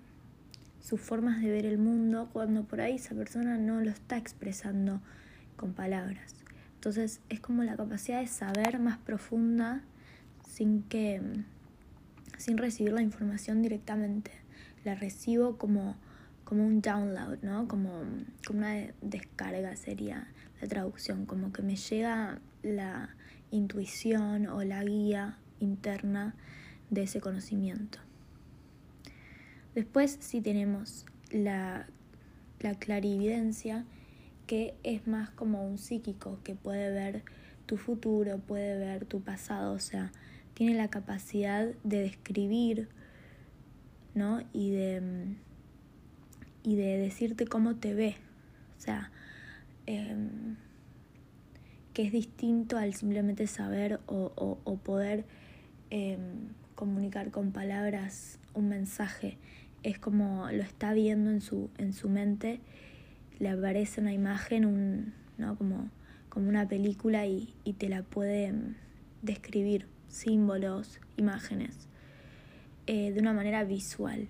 sus 0.79 1.01
formas 1.01 1.41
de 1.41 1.51
ver 1.51 1.65
el 1.65 1.77
mundo, 1.77 2.29
cuando 2.31 2.63
por 2.63 2.79
ahí 2.79 2.95
esa 2.95 3.15
persona 3.15 3.57
no 3.57 3.81
lo 3.81 3.89
está 3.89 4.15
expresando 4.15 5.01
con 5.57 5.74
palabras. 5.74 6.36
Entonces 6.75 7.19
es 7.27 7.41
como 7.41 7.63
la 7.63 7.75
capacidad 7.75 8.21
de 8.21 8.27
saber 8.27 8.79
más 8.79 8.98
profunda 8.98 9.81
sin 10.48 10.83
que 10.83 11.21
sin 12.38 12.57
recibir 12.57 12.93
la 12.93 13.01
información 13.01 13.62
directamente. 13.62 14.31
La 14.86 14.95
recibo 14.95 15.57
como, 15.57 15.98
como 16.45 16.65
un 16.65 16.81
download, 16.81 17.39
¿no? 17.43 17.67
Como, 17.67 18.03
como 18.48 18.60
una 18.60 18.88
descarga 19.01 19.75
sería 19.75 20.27
la 20.62 20.67
traducción, 20.67 21.25
como 21.25 21.51
que 21.51 21.62
me 21.62 21.75
llega 21.75 22.39
la 22.63 23.15
intuición 23.51 24.48
o 24.48 24.63
la 24.63 24.84
guía 24.84 25.38
interna 25.60 26.36
de 26.89 27.03
ese 27.03 27.22
conocimiento. 27.22 28.00
Después 29.75 30.17
sí 30.20 30.41
tenemos 30.41 31.05
la, 31.31 31.88
la 32.60 32.75
clarividencia, 32.75 33.86
que 34.48 34.74
es 34.84 35.08
más 35.08 35.29
como 35.29 35.65
un 35.65 35.77
psíquico 35.77 36.39
que 36.43 36.55
puede 36.55 36.91
ver 36.91 37.24
tu 37.65 37.77
futuro, 37.77 38.39
puede 38.39 38.77
ver 38.77 39.05
tu 39.05 39.22
pasado, 39.22 39.74
o 39.74 39.79
sea, 39.79 40.12
tiene 40.53 40.75
la 40.75 40.89
capacidad 40.89 41.67
de 41.84 42.01
describir, 42.01 42.89
¿no? 44.13 44.41
Y 44.51 44.72
de, 44.72 45.38
y 46.63 46.75
de 46.75 46.98
decirte 46.98 47.48
cómo 47.48 47.75
te 47.75 47.93
ve, 47.93 48.17
o 48.77 48.81
sea, 48.81 49.12
em, 49.86 50.58
que 51.93 52.03
es 52.03 52.12
distinto 52.12 52.77
al 52.77 52.93
simplemente 52.93 53.48
saber 53.48 54.00
o, 54.07 54.31
o, 54.36 54.77
poder 54.77 55.25
em, 55.89 56.50
comunicar 56.75 57.31
con 57.31 57.51
palabras 57.51 58.39
un 58.53 58.69
mensaje, 58.69 59.38
es 59.83 60.00
como 60.00 60.50
lo 60.51 60.63
está 60.63 60.93
viendo 60.93 61.31
en 61.31 61.41
su, 61.41 61.69
en 61.77 61.93
su 61.93 62.10
mente, 62.10 62.60
le 63.39 63.50
aparece 63.50 64.01
una 64.01 64.13
imagen, 64.13 64.65
un, 64.65 65.13
¿no? 65.38 65.57
como 65.57 65.89
como 66.31 66.48
una 66.48 66.65
película 66.65 67.27
y, 67.27 67.53
te 67.77 67.89
la 67.89 68.03
puede 68.03 68.53
mm, 68.53 68.75
describir, 69.21 69.86
símbolos, 70.07 71.00
imágenes, 71.17 71.89
eh, 72.88 73.12
de 73.12 73.19
una 73.19 73.33
manera 73.33 73.65
visual. 73.65 74.29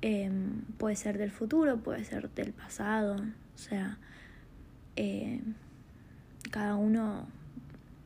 Em, 0.00 0.62
puede 0.78 0.96
ser 0.96 1.18
del 1.18 1.30
futuro, 1.30 1.76
puede 1.76 2.04
ser 2.04 2.30
del 2.30 2.52
pasado, 2.54 3.16
o 3.16 3.58
sea, 3.58 3.98
eh, 4.96 5.42
cada 6.52 6.76
uno 6.76 7.26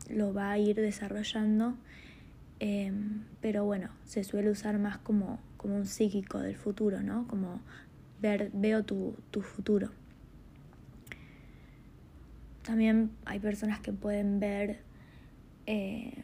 lo 0.09 0.33
va 0.33 0.53
a 0.53 0.59
ir 0.59 0.77
desarrollando, 0.77 1.77
em, 2.61 3.25
pero 3.43 3.65
bueno, 3.65 3.91
se 4.05 4.25
suele 4.25 4.51
usar 4.51 4.79
más 4.79 4.97
como, 4.99 5.39
como 5.59 5.77
un 5.77 5.85
psíquico 5.85 6.39
del 6.39 6.57
futuro, 6.57 7.03
¿no? 7.03 7.27
Como 7.29 7.61
ver, 8.23 8.51
veo 8.55 8.85
tu, 8.85 9.17
tu 9.31 9.43
futuro. 9.43 9.91
También 12.63 13.11
hay 13.27 13.41
personas 13.41 13.81
que 13.81 13.93
pueden 13.93 14.41
ver 14.41 14.81
eh, 15.67 16.23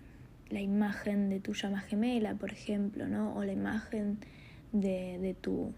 la 0.49 0.61
imagen 0.61 1.29
de 1.29 1.41
tu 1.41 1.55
llama 1.55 1.81
gemela, 1.81 2.35
por 2.35 2.52
ejemplo, 2.52 3.09
¿no? 3.09 3.35
O 3.35 3.45
la 3.45 3.52
imagen 3.52 4.19
de, 4.73 5.37
tu 5.41 5.73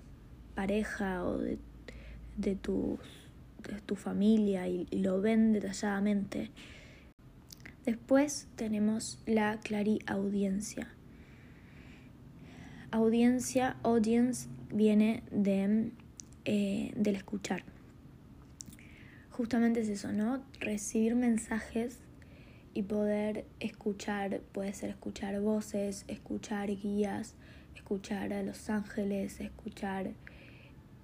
pareja 0.54 1.24
o 1.24 1.38
de, 1.38 1.58
de, 2.36 2.56
tu, 3.64 3.74
tu 3.80 3.96
familia 3.96 4.68
y, 4.68 4.86
y 4.90 5.00
lo 5.00 5.20
ven 5.20 5.52
detalladamente. 5.52 6.50
Después 7.84 8.46
tenemos 8.56 9.18
la 9.26 9.58
clariaudiencia. 9.60 10.88
Audiencia, 12.90 13.76
audience, 13.82 14.48
viene 14.72 15.24
de, 15.32 15.90
eh, 16.44 16.92
del 16.96 17.16
escuchar 17.16 17.64
justamente 19.34 19.80
es 19.80 19.88
eso, 19.88 20.12
¿no? 20.12 20.44
Recibir 20.60 21.16
mensajes 21.16 21.98
y 22.72 22.84
poder 22.84 23.44
escuchar, 23.58 24.40
puede 24.52 24.72
ser 24.72 24.90
escuchar 24.90 25.40
voces, 25.40 26.04
escuchar 26.06 26.68
guías, 26.68 27.34
escuchar 27.74 28.32
a 28.32 28.42
los 28.42 28.70
ángeles, 28.70 29.40
escuchar... 29.40 30.12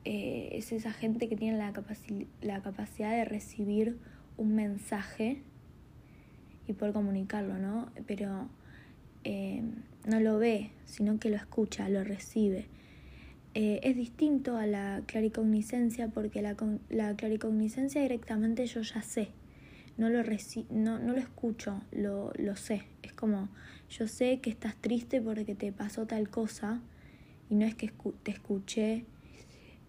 Eh, 0.04 0.50
es 0.52 0.72
esa 0.72 0.92
gente 0.92 1.28
que 1.28 1.36
tiene 1.36 1.58
la, 1.58 1.72
la 2.40 2.62
capacidad 2.62 3.10
de 3.10 3.24
recibir 3.24 3.98
un 4.36 4.54
mensaje 4.54 5.42
y 6.66 6.72
poder 6.72 6.94
comunicarlo, 6.94 7.58
¿no? 7.58 7.90
Pero 8.06 8.48
eh, 9.24 9.62
no 10.06 10.20
lo 10.20 10.38
ve, 10.38 10.70
sino 10.86 11.18
que 11.18 11.28
lo 11.28 11.36
escucha, 11.36 11.88
lo 11.88 12.04
recibe. 12.04 12.66
Eh, 13.52 13.80
es 13.82 13.96
distinto 13.96 14.56
a 14.56 14.66
la 14.66 15.02
claricognicencia 15.06 16.08
porque 16.08 16.40
la, 16.40 16.56
la 16.88 17.16
claricognicencia 17.16 18.00
directamente 18.00 18.64
yo 18.66 18.82
ya 18.82 19.02
sé, 19.02 19.30
no 19.98 20.08
lo, 20.08 20.22
no, 20.70 20.98
no, 21.00 21.12
lo 21.12 21.18
escucho, 21.18 21.82
lo, 21.90 22.32
lo, 22.38 22.56
sé. 22.56 22.84
Es 23.02 23.12
como, 23.12 23.48
yo 23.90 24.06
sé 24.06 24.40
que 24.40 24.50
estás 24.50 24.76
triste 24.76 25.20
porque 25.20 25.54
te 25.54 25.72
pasó 25.72 26.06
tal 26.06 26.30
cosa 26.30 26.80
y 27.50 27.56
no 27.56 27.66
es 27.66 27.74
que 27.74 27.92
te 28.22 28.30
escuché 28.30 29.04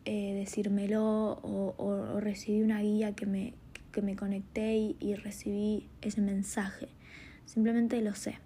eh, 0.06 0.34
decírmelo 0.34 1.40
o, 1.44 1.76
o, 1.78 2.20
recibí 2.20 2.62
una 2.62 2.82
guía 2.82 3.14
que 3.14 3.26
me, 3.26 3.54
que 3.92 4.02
me 4.02 4.16
conecté 4.16 4.76
y, 5.00 5.16
recibí 5.16 5.88
ese 6.02 6.22
mensaje. 6.22 6.88
Simplemente 7.46 8.02
lo 8.02 8.16
sé. 8.16 8.40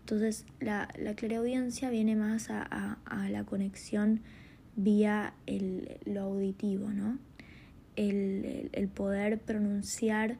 Entonces 0.00 0.44
la, 0.60 0.88
la 0.98 1.14
clareaudiencia 1.14 1.90
viene 1.90 2.16
más 2.16 2.50
a, 2.50 2.98
a, 3.04 3.28
la 3.28 3.44
conexión 3.44 4.20
vía 4.76 5.34
el, 5.46 5.98
lo 6.04 6.22
auditivo, 6.22 6.90
¿no? 6.90 7.18
El, 7.96 8.70
el, 8.72 8.88
poder 8.88 9.38
pronunciar 9.38 10.38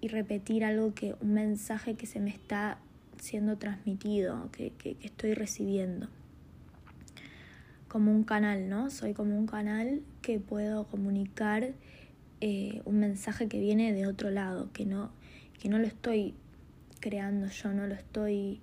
y 0.00 0.08
repetir 0.08 0.64
algo 0.64 0.94
que, 0.94 1.14
un 1.20 1.34
mensaje 1.34 1.94
que 1.94 2.06
se 2.06 2.20
me 2.20 2.30
está 2.30 2.78
siendo 3.18 3.58
transmitido, 3.58 4.50
que, 4.50 4.70
que, 4.72 4.96
estoy 5.02 5.34
recibiendo. 5.34 6.08
Como 7.90 8.12
un 8.12 8.22
canal, 8.22 8.68
¿no? 8.68 8.88
Soy 8.88 9.14
como 9.14 9.36
un 9.36 9.46
canal 9.46 10.00
que 10.22 10.38
puedo 10.38 10.84
comunicar 10.86 11.72
eh, 12.40 12.82
un 12.84 13.00
mensaje 13.00 13.48
que 13.48 13.58
viene 13.58 13.92
de 13.92 14.06
otro 14.06 14.30
lado, 14.30 14.70
que 14.72 14.86
no, 14.86 15.10
que 15.60 15.68
no 15.68 15.76
lo 15.76 15.88
estoy 15.88 16.34
creando 17.00 17.48
yo, 17.48 17.72
no 17.72 17.88
lo 17.88 17.94
estoy, 17.94 18.60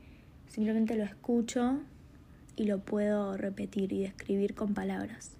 simplemente 0.47 0.95
lo 0.95 1.03
escucho 1.03 1.81
y 2.55 2.63
lo 2.63 2.79
puedo 2.79 3.35
repetir 3.35 3.91
y 3.91 3.99
describir 3.99 4.55
con 4.55 4.73
palabras. 4.73 5.31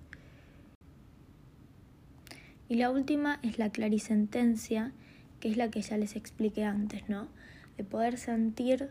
Y 2.67 2.75
la 2.75 2.91
última 2.91 3.39
es 3.41 3.57
la 3.57 3.69
clarisentencia, 3.69 4.91
que 5.39 5.49
es 5.49 5.55
la 5.55 5.69
que 5.69 5.81
ya 5.81 5.95
les 5.95 6.17
expliqué 6.17 6.65
antes, 6.65 7.07
¿no? 7.07 7.29
De 7.77 7.85
poder 7.85 8.17
sentir 8.17 8.89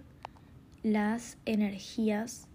las 0.83 1.37
energías, 1.45 2.49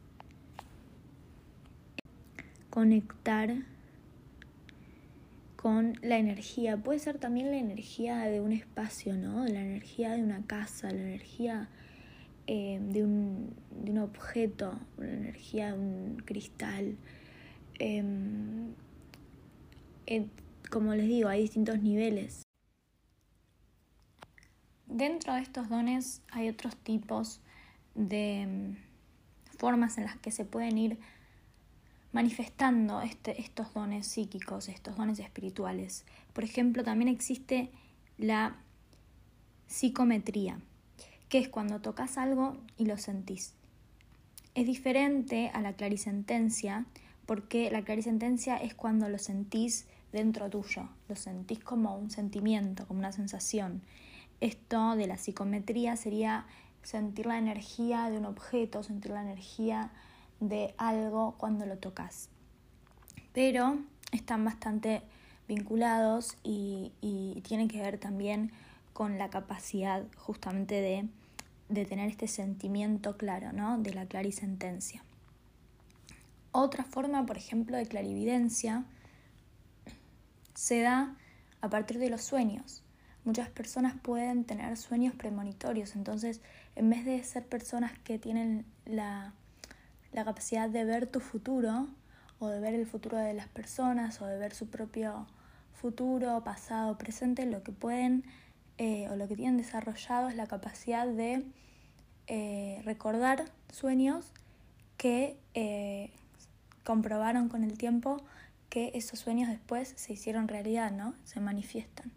conectar 2.71 3.53
con 5.55 5.93
la 6.01 6.17
energía. 6.17 6.77
Puede 6.77 6.97
ser 6.97 7.19
también 7.19 7.51
la 7.51 7.57
energía 7.57 8.17
de 8.21 8.41
un 8.41 8.51
espacio, 8.51 9.15
¿no? 9.15 9.45
La 9.45 9.61
energía 9.61 10.13
de 10.13 10.23
una 10.23 10.41
casa, 10.47 10.89
la 10.89 11.01
energía 11.01 11.69
eh, 12.47 12.79
de, 12.81 13.03
un, 13.03 13.53
de, 13.69 13.91
un, 13.91 13.99
objeto, 13.99 14.79
una 14.97 15.11
energía 15.11 15.73
de 15.73 15.79
un 15.79 16.23
cristal. 16.25 16.97
Em, 17.77 18.73
como 20.71 20.95
les 20.95 21.07
digo, 21.07 21.29
hay 21.29 21.41
distintos 21.41 21.79
niveles. 21.79 22.41
Dentro 24.87 25.33
de 25.35 25.41
estos 25.41 25.69
dones 25.69 26.23
hay 26.31 26.49
otros 26.49 26.75
tipos 26.77 27.41
de 27.93 28.41
em, 28.41 28.75
formas 29.59 29.97
en 29.97 30.05
las 30.05 30.17
que 30.17 30.31
se 30.31 30.45
pueden 30.45 30.77
ir 30.77 30.97
manifestando 32.11 33.01
este, 33.01 33.39
estos 33.41 33.73
dones 33.73 34.07
psíquicos, 34.07 34.67
estos 34.67 34.97
dones 34.97 35.19
espirituales. 35.19 36.05
Por 36.33 36.43
ejemplo, 36.43 36.83
también 36.83 37.07
existe 37.07 37.71
la 38.17 38.57
psicometría 39.67 40.59
que 41.31 41.39
es 41.39 41.47
cuando 41.47 41.79
tocas 41.79 42.17
algo 42.17 42.57
y 42.77 42.85
lo 42.87 42.97
sentís. 42.97 43.53
Es 44.53 44.67
diferente 44.67 45.49
a 45.53 45.61
la 45.61 45.71
clarisentencia, 45.73 46.85
porque 47.25 47.71
la 47.71 47.83
clarisentencia 47.83 48.57
es 48.57 48.73
cuando 48.73 49.07
lo 49.07 49.17
sentís 49.17 49.87
dentro 50.11 50.49
tuyo, 50.49 50.89
lo 51.07 51.15
sentís 51.15 51.59
como 51.59 51.97
un 51.97 52.11
sentimiento, 52.11 52.85
como 52.85 52.99
una 52.99 53.13
sensación. 53.13 53.81
Esto 54.41 54.97
de 54.97 55.07
la 55.07 55.15
psicometría 55.15 55.95
sería 55.95 56.47
sentir 56.83 57.27
la 57.27 57.37
energía 57.37 58.09
de 58.09 58.17
un 58.17 58.25
objeto, 58.25 58.83
sentir 58.83 59.11
la 59.11 59.21
energía 59.21 59.89
de 60.41 60.75
algo 60.77 61.35
cuando 61.37 61.65
lo 61.65 61.77
tocas. 61.77 62.27
Pero 63.31 63.79
están 64.11 64.43
bastante 64.43 65.01
vinculados 65.47 66.35
y, 66.43 66.91
y 66.99 67.39
tienen 67.41 67.69
que 67.69 67.81
ver 67.81 67.97
también 67.97 68.51
con 68.91 69.17
la 69.17 69.29
capacidad 69.29 70.03
justamente 70.17 70.75
de 70.75 71.07
de 71.71 71.85
tener 71.85 72.09
este 72.09 72.27
sentimiento 72.27 73.17
claro, 73.17 73.53
¿no? 73.53 73.77
De 73.77 73.93
la 73.93 74.05
clarisentencia. 74.05 75.03
Otra 76.51 76.83
forma, 76.83 77.25
por 77.25 77.37
ejemplo, 77.37 77.77
de 77.77 77.85
clarividencia 77.85 78.83
se 80.53 80.81
da 80.81 81.15
a 81.61 81.69
partir 81.69 81.97
de 81.97 82.09
los 82.09 82.23
sueños. 82.23 82.83
Muchas 83.23 83.49
personas 83.49 83.95
pueden 84.01 84.43
tener 84.43 84.75
sueños 84.75 85.15
premonitorios, 85.15 85.95
entonces 85.95 86.41
en 86.75 86.89
vez 86.89 87.05
de 87.05 87.23
ser 87.23 87.45
personas 87.45 87.97
que 87.99 88.19
tienen 88.19 88.65
la, 88.85 89.33
la 90.13 90.25
capacidad 90.25 90.69
de 90.69 90.85
ver 90.85 91.07
tu 91.07 91.19
futuro 91.19 91.87
o 92.39 92.47
de 92.47 92.59
ver 92.59 92.73
el 92.73 92.85
futuro 92.85 93.17
de 93.17 93.33
las 93.33 93.47
personas 93.47 94.21
o 94.21 94.25
de 94.25 94.37
ver 94.37 94.53
su 94.53 94.67
propio 94.67 95.27
futuro, 95.73 96.43
pasado, 96.43 96.97
presente, 96.97 97.45
lo 97.45 97.63
que 97.63 97.71
pueden 97.71 98.23
eh, 98.77 99.07
o 99.09 99.15
lo 99.15 99.27
que 99.27 99.35
tienen 99.35 99.57
desarrollado 99.57 100.29
es 100.29 100.35
la 100.35 100.47
capacidad 100.47 101.07
de 101.07 101.45
eh, 102.27 102.81
recordar 102.83 103.45
sueños 103.71 104.31
que 104.97 105.37
eh, 105.53 106.11
comprobaron 106.83 107.49
con 107.49 107.63
el 107.63 107.77
tiempo 107.77 108.17
que 108.69 108.91
esos 108.93 109.19
sueños 109.19 109.49
después 109.49 109.93
se 109.97 110.13
hicieron 110.13 110.47
realidad, 110.47 110.91
¿no? 110.91 111.13
Se 111.25 111.39
manifiestan. 111.39 112.11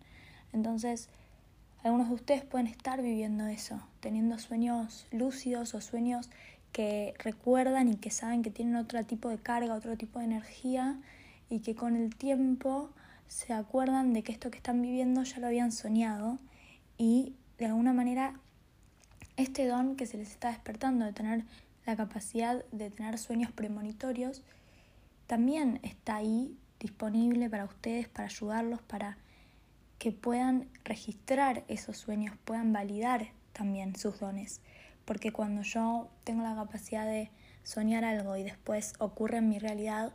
Entonces, 0.53 1.09
algunos 1.83 2.09
de 2.09 2.15
ustedes 2.15 2.45
pueden 2.45 2.67
estar 2.67 3.03
viviendo 3.03 3.47
eso, 3.47 3.81
teniendo 4.01 4.39
sueños 4.39 5.07
lúcidos 5.11 5.75
o 5.75 5.81
sueños 5.81 6.31
que 6.75 7.15
recuerdan 7.21 7.89
y 7.89 7.97
que 7.97 8.11
saben 8.11 8.43
que 8.43 8.51
tienen 8.51 8.75
otro 8.75 9.01
tipo 9.05 9.29
de 9.29 9.39
carga, 9.39 9.75
otro 9.75 9.97
tipo 9.97 10.19
de 10.19 10.25
energía 10.25 11.01
y 11.49 11.61
que 11.61 11.77
con 11.77 11.95
el 11.95 12.17
tiempo 12.17 12.91
se 13.29 13.53
acuerdan 13.53 14.13
de 14.13 14.25
que 14.25 14.33
esto 14.33 14.51
que 14.51 14.57
están 14.57 14.83
viviendo 14.83 15.23
ya 15.23 15.39
lo 15.39 15.47
habían 15.47 15.71
soñado 15.71 16.41
y 16.99 17.33
de 17.59 17.67
alguna 17.67 17.93
manera 17.93 18.35
este 19.37 19.69
don 19.69 19.95
que 19.95 20.07
se 20.07 20.17
les 20.19 20.33
está 20.33 20.49
despertando 20.49 21.05
de 21.05 21.13
tener 21.13 21.45
la 21.87 21.95
capacidad 21.95 22.65
de 22.73 22.91
tener 22.91 23.19
sueños 23.19 23.53
premonitorios 23.53 24.43
también 25.29 25.79
está 25.85 26.17
ahí 26.17 26.59
disponible 26.81 27.49
para 27.49 27.67
ustedes, 27.67 28.09
para 28.09 28.27
ayudarlos, 28.27 28.83
para 28.83 29.17
que 29.99 30.11
puedan 30.11 30.69
registrar 30.83 31.63
esos 31.69 31.99
sueños, 31.99 32.37
puedan 32.45 32.73
validar 32.73 33.29
también 33.53 33.95
sus 33.95 34.19
dones. 34.19 34.61
Porque 35.05 35.33
cuando 35.33 35.63
yo 35.63 36.09
tengo 36.25 36.43
la 36.43 36.55
capacidad 36.55 37.07
de 37.07 37.31
soñar 37.63 38.05
algo 38.05 38.37
y 38.37 38.43
después 38.43 38.95
ocurre 38.99 39.39
en 39.39 39.49
mi 39.49 39.59
realidad, 39.59 40.13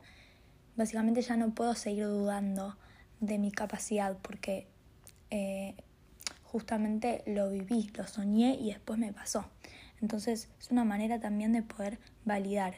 básicamente 0.75 1.21
ya 1.21 1.38
no 1.38 1.52
puedo 1.52 1.75
seguir 1.75 2.06
dudando 2.06 2.78
de 3.19 3.38
mi 3.38 3.52
capacidad 3.52 4.17
porque 4.21 4.67
eh, 5.30 5.75
justamente 6.43 7.23
lo 7.25 7.49
viví, 7.49 7.91
lo 7.95 8.08
soñé 8.08 8.56
y 8.56 8.71
después 8.71 8.97
me 8.97 9.13
pasó. 9.13 9.45
Entonces 10.02 10.49
es 10.60 10.71
una 10.71 10.86
manera 10.86 11.19
también 11.19 11.54
de 11.54 11.62
poder 11.62 11.99
validar. 12.25 12.75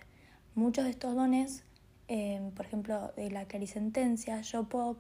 Muchos 0.56 0.86
de 0.86 0.91
estos 0.91 1.15
dones, 1.15 1.63
eh, 2.08 2.41
por 2.56 2.65
ejemplo, 2.65 3.13
de 3.15 3.30
la 3.30 3.45
clarisentencia, 3.45 4.41
yo 4.41 4.63
puedo 4.65 4.97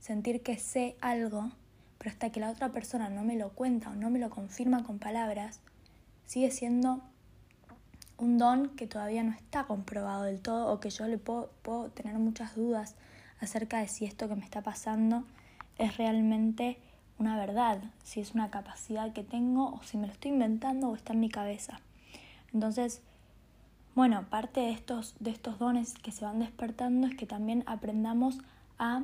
sentir 0.00 0.42
que 0.42 0.56
sé 0.58 0.96
algo, 1.00 1.50
pero 1.98 2.10
hasta 2.10 2.30
que 2.30 2.40
la 2.40 2.50
otra 2.50 2.70
persona 2.70 3.08
no 3.10 3.24
me 3.24 3.36
lo 3.36 3.50
cuenta 3.50 3.90
o 3.90 3.94
no 3.94 4.10
me 4.10 4.18
lo 4.18 4.30
confirma 4.30 4.82
con 4.84 4.98
palabras, 4.98 5.60
sigue 6.28 6.50
siendo 6.50 7.00
un 8.18 8.36
don 8.36 8.68
que 8.76 8.86
todavía 8.86 9.24
no 9.24 9.32
está 9.32 9.64
comprobado 9.64 10.24
del 10.24 10.40
todo 10.42 10.70
o 10.70 10.78
que 10.78 10.90
yo 10.90 11.08
le 11.08 11.16
puedo, 11.16 11.50
puedo 11.62 11.88
tener 11.88 12.18
muchas 12.18 12.54
dudas 12.54 12.96
acerca 13.40 13.78
de 13.78 13.88
si 13.88 14.04
esto 14.04 14.28
que 14.28 14.36
me 14.36 14.44
está 14.44 14.60
pasando 14.60 15.24
es 15.78 15.96
realmente 15.96 16.78
una 17.18 17.38
verdad, 17.38 17.78
si 18.04 18.20
es 18.20 18.34
una 18.34 18.50
capacidad 18.50 19.12
que 19.14 19.24
tengo 19.24 19.72
o 19.72 19.82
si 19.82 19.96
me 19.96 20.06
lo 20.06 20.12
estoy 20.12 20.32
inventando 20.32 20.90
o 20.90 20.94
está 20.94 21.14
en 21.14 21.20
mi 21.20 21.30
cabeza. 21.30 21.80
Entonces, 22.52 23.00
bueno, 23.94 24.26
parte 24.28 24.60
de 24.60 24.72
estos, 24.72 25.14
de 25.20 25.30
estos 25.30 25.58
dones 25.58 25.94
que 25.94 26.12
se 26.12 26.26
van 26.26 26.40
despertando 26.40 27.06
es 27.06 27.16
que 27.16 27.26
también 27.26 27.64
aprendamos 27.66 28.38
a 28.78 29.02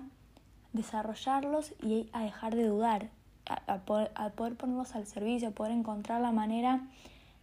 desarrollarlos 0.74 1.72
y 1.82 2.10
a 2.12 2.22
dejar 2.22 2.54
de 2.54 2.66
dudar, 2.66 3.08
a, 3.46 3.78
poder, 3.78 4.12
a 4.14 4.28
poder, 4.30 4.56
ponerlos 4.56 4.94
al 4.94 5.06
servicio, 5.06 5.48
a 5.48 5.52
poder 5.52 5.72
encontrar 5.72 6.20
la 6.20 6.32
manera 6.32 6.82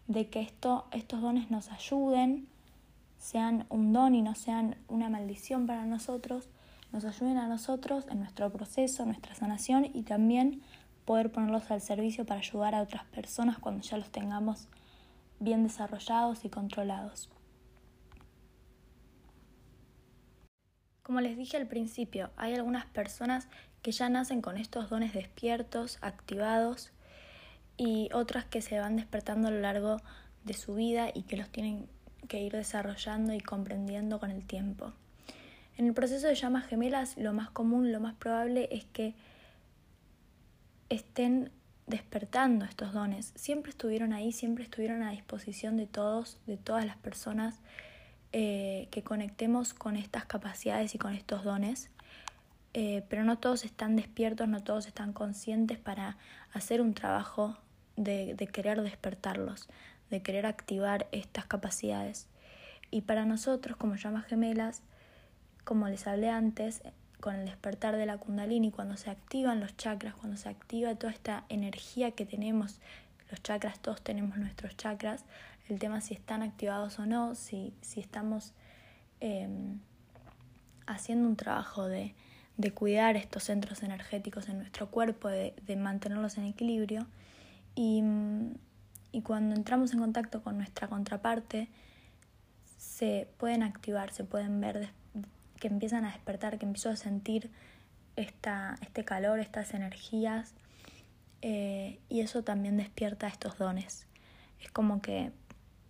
de 0.08 0.30
que 0.30 0.42
esto, 0.42 0.88
estos 0.92 1.22
dones 1.22 1.52
nos 1.52 1.70
ayuden, 1.70 2.48
sean 3.18 3.66
un 3.70 3.94
don 3.94 4.16
y 4.16 4.22
no 4.22 4.36
sean 4.36 4.76
una 4.88 5.10
maldición 5.10 5.68
para 5.68 5.86
nosotros, 5.86 6.50
nos 6.92 7.06
ayuden 7.06 7.38
a 7.38 7.48
nosotros 7.48 8.06
en 8.10 8.20
nuestro 8.20 8.52
proceso, 8.52 9.06
nuestra 9.06 9.36
sanación 9.36 9.86
y 9.94 10.04
también 10.04 10.62
poder 11.06 11.32
ponerlos 11.32 11.72
al 11.72 11.82
servicio 11.82 12.26
para 12.26 12.40
ayudar 12.40 12.76
a 12.76 12.82
otras 12.82 13.06
personas 13.06 13.60
cuando 13.60 13.82
ya 13.84 13.98
los 13.98 14.12
tengamos 14.12 14.68
bien 15.40 15.64
desarrollados 15.64 16.46
y 16.46 16.50
controlados. 16.50 17.30
Como 21.04 21.20
les 21.20 21.36
dije 21.36 21.58
al 21.58 21.68
principio, 21.68 22.30
hay 22.38 22.54
algunas 22.54 22.86
personas 22.86 23.48
que 23.82 23.92
ya 23.92 24.08
nacen 24.10 24.42
con 24.42 24.58
estos 24.58 24.90
dones 24.90 25.14
despiertos, 25.14 25.98
activados, 26.02 26.92
y 27.84 28.10
otras 28.13 28.46
que 28.46 28.62
se 28.62 28.80
van 28.80 28.96
despertando 28.96 29.48
a 29.48 29.52
lo 29.52 29.60
largo 29.60 29.98
de 30.44 30.54
su 30.54 30.76
vida 30.76 31.10
y 31.12 31.24
que 31.24 31.36
los 31.36 31.50
tienen 31.50 31.89
que 32.28 32.39
ir 32.39 32.54
desarrollando 32.54 33.34
y 33.34 33.39
comprendiendo 33.39 34.20
con 34.20 34.30
el 34.30 34.46
tiempo. 34.46 34.94
En 35.78 35.88
el 35.88 35.94
proceso 35.96 36.28
de 36.28 36.36
llamas 36.36 36.67
gemelas, 36.67 37.17
lo 37.17 37.34
más 37.34 37.50
común, 37.50 37.91
lo 37.91 38.00
más 38.00 38.13
probable 38.13 38.70
es 38.72 38.86
que 38.86 39.15
estén 40.89 41.50
despertando 41.88 42.65
estos 42.65 42.94
dones. 42.94 43.34
Siempre 43.34 43.72
estuvieron 43.72 44.13
ahí, 44.13 44.32
siempre 44.32 44.63
estuvieron 44.63 45.02
a 45.02 45.10
disposición 45.10 45.76
de 45.76 45.88
todos, 45.88 46.38
de 46.46 46.58
todas 46.58 46.86
las 46.86 46.98
personas 46.98 47.62
eh, 48.32 48.89
que 48.91 49.02
conectemos 49.02 49.74
con 49.74 49.96
estas 49.96 50.26
capacidades 50.26 50.94
y 50.94 51.00
con 51.00 51.15
estos 51.15 51.44
dones, 51.44 51.89
eh, 52.76 53.04
pero 53.10 53.24
no 53.24 53.39
todos 53.39 53.65
están 53.65 53.96
despiertos, 53.96 54.48
no 54.48 54.62
todos 54.62 54.86
están 54.86 55.13
conscientes 55.13 55.80
para 55.80 56.17
hacer 56.54 56.80
un 56.80 56.94
trabajo 56.94 57.58
de, 57.98 58.36
querer 58.52 58.82
despertarlos, 58.82 59.68
de 60.10 60.22
querer 60.22 60.46
activar 60.46 61.08
estas 61.12 61.46
capacidades. 61.46 62.28
Y 62.90 63.02
para 63.02 63.26
nosotros, 63.26 63.78
como 63.78 63.96
llamas 63.96 64.26
gemelas, 64.26 64.82
como 65.64 65.88
les 65.88 66.08
hablé 66.08 66.30
antes, 66.30 66.82
con 67.20 67.36
el 67.36 67.46
despertar 67.46 67.96
de 67.96 68.06
la 68.06 68.18
kundalini, 68.18 68.72
cuando 68.72 68.98
se 68.98 69.10
activan 69.10 69.60
los 69.60 69.78
chakras, 69.78 70.16
cuando 70.16 70.38
se 70.38 70.50
activa 70.50 70.96
toda 70.96 71.14
esta 71.14 71.46
energía 71.50 72.12
que 72.12 72.26
tenemos, 72.26 72.80
los 73.30 73.42
chakras, 73.44 73.80
todos 73.80 74.02
tenemos 74.02 74.38
nuestros 74.38 74.76
chakras, 74.76 75.24
el 75.70 75.80
tema 75.80 76.02
si 76.02 76.14
están 76.14 76.42
activados 76.42 77.00
o 77.00 77.06
no, 77.06 77.36
si, 77.36 77.74
si 77.82 78.00
estamos 78.00 78.54
em, 79.22 79.80
haciendo 80.88 81.30
un 81.30 81.38
trabajo 81.38 81.88
de, 81.88 82.14
de, 82.58 82.74
cuidar 82.74 83.16
estos 83.16 83.44
centros 83.44 83.84
energéticos 83.84 84.50
en 84.50 84.58
nuestro 84.58 84.90
cuerpo, 84.90 85.30
de 85.30 85.76
mantenerlos 85.78 86.38
en 86.38 86.46
equilibrio. 86.46 87.08
Y, 87.76 88.04
y, 89.12 89.22
cuando 89.22 89.56
entramos 89.56 89.94
en 89.94 90.00
contacto 90.00 90.44
con 90.44 90.58
nuestra 90.58 90.88
contraparte, 90.88 91.70
se 92.78 93.28
pueden 93.38 93.64
activar, 93.64 94.12
se 94.12 94.24
pueden 94.24 94.60
ver 94.60 94.90
que 95.60 95.68
empiezan 95.68 96.06
a 96.06 96.12
despertar, 96.12 96.58
que 96.58 96.66
empiezo 96.66 96.90
a 96.90 96.96
sentir 96.96 97.50
esta, 98.16 98.76
este 98.82 99.06
calor, 99.06 99.40
estas 99.40 99.74
energías. 99.74 100.54
Eh, 101.42 102.00
y 102.10 102.22
eso 102.22 102.44
también 102.44 102.78
despierta 102.78 103.28
estos 103.28 103.58
dones. 103.58 104.08
Es 104.60 104.72
como 104.72 105.02
que 105.02 105.32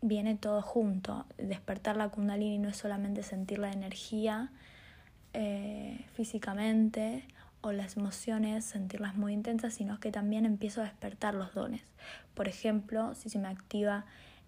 viene 0.02 0.36
todo 0.36 0.62
junto. 0.62 1.26
Despertar 1.38 1.98
la 1.98 2.10
kundalini 2.10 2.58
no 2.58 2.70
es 2.70 2.78
solamente 2.78 3.24
sentir 3.24 3.60
la 3.60 3.72
energía 3.72 4.52
eh, 5.34 6.06
físicamente 6.13 7.24
o 7.62 7.71
las 7.71 7.97
emociones, 7.97 8.65
sentirlas 8.65 9.15
muy 9.15 9.34
intensas, 9.34 9.74
sino 9.74 10.00
que 10.00 10.12
también 10.12 10.45
empiezo 10.45 10.82
a 10.82 10.86
despertar 10.86 11.36
los 11.36 11.54
dones. 11.54 11.82
Por 12.34 12.47
ejemplo, 12.47 13.13
si 13.15 13.30
se 13.30 13.39
me 13.39 13.47
activa 13.47 14.06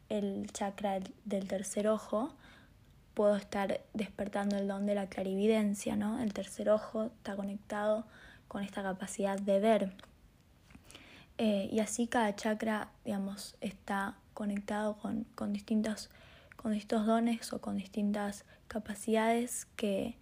el 0.09 0.51
chakra 0.51 0.99
del 1.25 1.47
tercer 1.47 1.87
ojo, 1.87 2.33
puedo 3.13 3.35
estar 3.35 3.81
despertando 3.93 4.57
el 4.57 4.67
don 4.67 4.85
de 4.85 4.95
la 4.95 5.07
clarividencia, 5.07 5.95
¿no? 5.95 6.21
El 6.21 6.33
tercer 6.33 6.69
ojo 6.69 7.05
está 7.05 7.35
conectado 7.35 8.05
con 8.47 8.63
esta 8.63 8.81
capacidad 8.81 9.39
de 9.39 9.59
ver. 9.59 9.93
Eh, 11.37 11.69
y 11.71 11.79
así 11.79 12.07
cada 12.07 12.35
chakra, 12.35 12.89
digamos, 13.05 13.55
está 13.61 14.15
conectado 14.33 14.97
con, 14.97 15.25
con, 15.35 15.53
distintos, 15.53 16.09
con 16.55 16.73
distintos 16.73 17.05
dones 17.05 17.53
o 17.53 17.61
con 17.61 17.77
distintas 17.77 18.45
capacidades 18.67 19.67
que, 19.75 20.15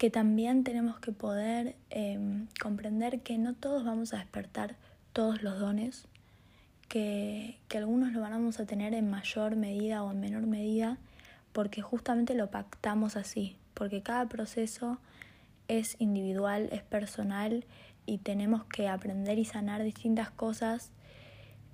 que 0.00 0.08
también 0.08 0.64
tenemos 0.64 0.98
que 0.98 1.12
poder 1.12 1.76
em, 1.90 2.46
comprender 2.58 3.20
que 3.20 3.36
no 3.36 3.52
todos 3.52 3.84
vamos 3.84 4.14
a 4.14 4.16
despertar 4.16 4.76
todos 5.12 5.42
los 5.42 5.60
dones, 5.60 6.06
que, 6.88 7.58
que 7.68 7.76
algunos 7.76 8.14
lo 8.14 8.22
vamos 8.22 8.58
a 8.60 8.64
tener 8.64 8.94
en 8.94 9.10
mayor 9.10 9.56
medida 9.56 10.02
o 10.02 10.10
en 10.10 10.20
menor 10.20 10.46
medida, 10.46 10.96
porque 11.52 11.82
justamente 11.82 12.32
lo 12.34 12.50
pactamos 12.50 13.16
así, 13.16 13.58
porque 13.74 14.00
cada 14.00 14.26
proceso 14.26 14.98
es 15.68 15.96
individual, 15.98 16.70
es 16.72 16.82
personal 16.82 17.66
y 18.06 18.16
tenemos 18.16 18.64
que 18.64 18.88
aprender 18.88 19.38
y 19.38 19.44
sanar 19.44 19.82
distintas 19.82 20.30
cosas 20.30 20.92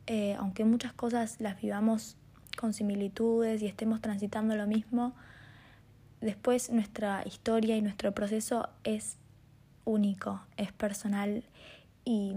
eh, 0.08 0.36
aunque 0.38 0.64
muchas 0.64 0.92
cosas 0.92 1.40
las 1.40 1.60
vivamos 1.60 2.16
con 2.56 2.72
similitudes 2.72 3.62
y 3.62 3.66
estemos 3.66 4.00
transitando 4.00 4.54
lo 4.56 4.66
mismo, 4.66 5.14
después 6.20 6.70
nuestra 6.70 7.22
historia 7.26 7.76
y 7.76 7.82
nuestro 7.82 8.12
proceso 8.12 8.68
es 8.84 9.16
único, 9.84 10.42
es 10.56 10.72
personal 10.72 11.44
y, 12.04 12.34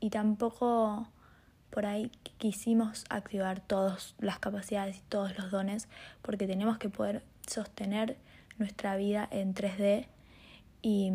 y 0.00 0.10
tampoco 0.10 1.08
por 1.70 1.86
ahí 1.86 2.10
quisimos 2.38 3.04
activar 3.08 3.60
todas 3.60 4.14
las 4.18 4.38
capacidades 4.38 4.98
y 4.98 5.02
todos 5.08 5.36
los 5.36 5.50
dones 5.50 5.88
porque 6.22 6.46
tenemos 6.46 6.78
que 6.78 6.88
poder 6.88 7.22
sostener 7.46 8.16
nuestra 8.58 8.96
vida 8.96 9.28
en 9.30 9.54
3D 9.54 10.06
y, 10.82 11.12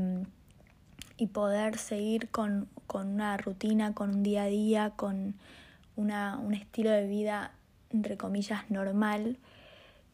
y 1.18 1.28
poder 1.28 1.78
seguir 1.78 2.30
con, 2.30 2.68
con, 2.88 3.08
una 3.08 3.38
rutina, 3.38 3.94
con 3.94 4.10
un 4.10 4.24
día 4.24 4.44
a 4.44 4.48
día, 4.48 4.92
con 4.96 5.36
una, 5.96 6.38
un 6.38 6.54
estilo 6.54 6.92
de 6.92 7.08
vida, 7.08 7.52
entre 7.92 8.18
comillas, 8.18 8.70
normal. 8.70 9.38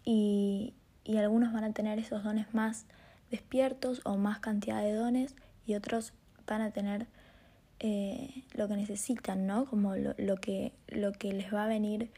Y, 0.03 0.73
y 1.05 1.17
algunos 1.17 1.53
van 1.53 1.63
a 1.63 1.71
tener 1.71 1.97
esos 1.99 2.23
dones 2.23 2.53
más 2.53 2.85
despiertos 3.31 4.01
o 4.03 4.17
más 4.17 4.39
cantidad 4.39 4.81
de 4.81 4.93
dones 4.93 5.35
y 5.65 5.75
otros 5.75 6.13
van 6.45 6.61
a 6.61 6.71
tener 6.71 7.07
eh, 7.79 8.43
lo 8.53 8.67
que 8.67 8.75
necesitan, 8.75 9.47
¿no? 9.47 9.65
Como 9.65 9.95
lo, 9.95 10.13
lo, 10.17 10.35
que, 10.37 10.73
lo 10.87 11.13
que 11.13 11.31
les 11.31 11.53
va 11.53 11.65
a 11.65 11.67
venir 11.67 12.11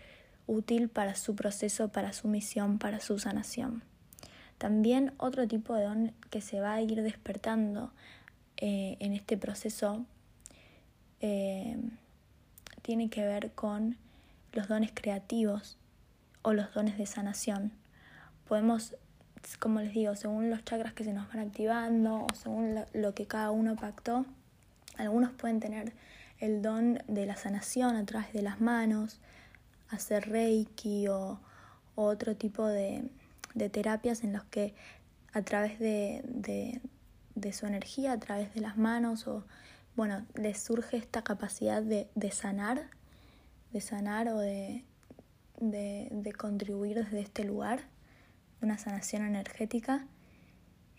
útil 0.48 0.90
para 0.90 1.16
su 1.16 1.36
proceso, 1.36 1.90
para 1.90 2.14
su 2.14 2.28
misión, 2.28 2.80
para 2.80 3.00
su 3.00 3.20
sanación. 3.20 3.84
También 4.58 5.14
otro 5.18 5.48
tipo 5.48 5.76
de 5.76 5.84
don 5.84 6.14
que 6.32 6.42
se 6.42 6.60
va 6.60 6.74
a 6.74 6.82
ir 6.82 7.04
despertando 7.04 7.92
eh, 8.58 8.98
en 9.00 9.14
este 9.14 9.38
proceso 9.38 10.06
eh, 11.20 11.78
tiene 12.82 13.10
que 13.10 13.24
ver 13.24 13.52
con 13.52 13.98
los 14.54 14.68
dones 14.68 14.92
creativos 14.94 15.78
o 16.42 16.54
los 16.54 16.74
dones 16.74 16.98
de 16.98 17.06
sanación. 17.06 17.72
Podemos, 18.48 18.96
como 19.60 19.80
les 19.82 19.94
digo, 19.94 20.16
según 20.16 20.50
los 20.50 20.64
chakras 20.64 20.94
que 20.94 21.04
se 21.04 21.14
nos 21.14 21.28
van 21.30 21.40
activando 21.40 22.26
o 22.26 22.36
según 22.36 22.80
lo 22.94 23.14
que 23.14 23.26
cada 23.26 23.52
uno 23.52 23.76
pactó, 23.76 24.26
algunos 24.98 25.32
pueden 25.32 25.60
tener 25.60 25.94
el 26.40 26.62
don 26.62 27.00
de 27.08 27.26
la 27.26 27.36
sanación 27.36 27.96
a 27.96 28.06
través 28.06 28.34
de 28.34 28.42
las 28.42 28.62
manos, 28.62 29.20
hacer 29.90 30.30
reiki 30.30 31.08
o 31.08 31.40
otro 31.96 32.36
tipo 32.36 32.66
de, 32.66 33.04
de 33.56 33.70
terapias 33.70 34.24
en 34.24 34.34
los 34.34 34.44
que 34.46 34.74
a 35.34 35.42
través 35.42 35.80
de, 35.80 36.22
de, 37.36 37.54
su 37.54 37.66
energía, 37.66 38.14
a 38.14 38.20
través 38.20 38.54
de 38.54 38.62
las 38.62 38.78
manos, 38.78 39.28
o 39.28 39.44
bueno, 39.96 40.26
les 40.36 40.60
surge 40.60 40.98
esta 40.98 41.24
capacidad 41.24 41.82
de, 41.82 42.08
de 42.16 42.32
sanar, 42.32 42.90
de 43.72 43.82
sanar 43.82 44.28
o 44.30 44.38
de, 44.38 44.84
de, 45.60 46.34
contribuir 46.34 47.04
desde 47.04 47.20
este 47.20 47.44
lugar, 47.44 47.82
una 48.68 48.78
sanación 48.78 49.26
energética. 49.26 50.06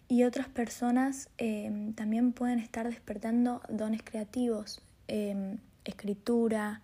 Y 0.08 0.24
otras 0.24 0.48
personas 0.48 1.28
em, 1.36 1.92
también 1.92 2.32
pueden 2.32 2.60
estar 2.60 2.88
despertando 2.88 3.60
dones 3.68 4.02
creativos, 4.02 4.80
em, 5.06 5.58
escritura, 5.84 6.80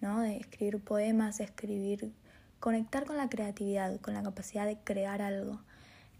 ¿no? 0.00 0.20
de 0.20 0.38
escribir 0.38 0.80
poemas, 0.80 1.38
escribir 1.38 2.12
conectar 2.58 3.04
con 3.04 3.16
la 3.16 3.28
creatividad, 3.28 4.00
con 4.00 4.14
la 4.14 4.24
capacidad 4.24 4.66
de 4.66 4.76
crear 4.78 5.22
algo, 5.22 5.60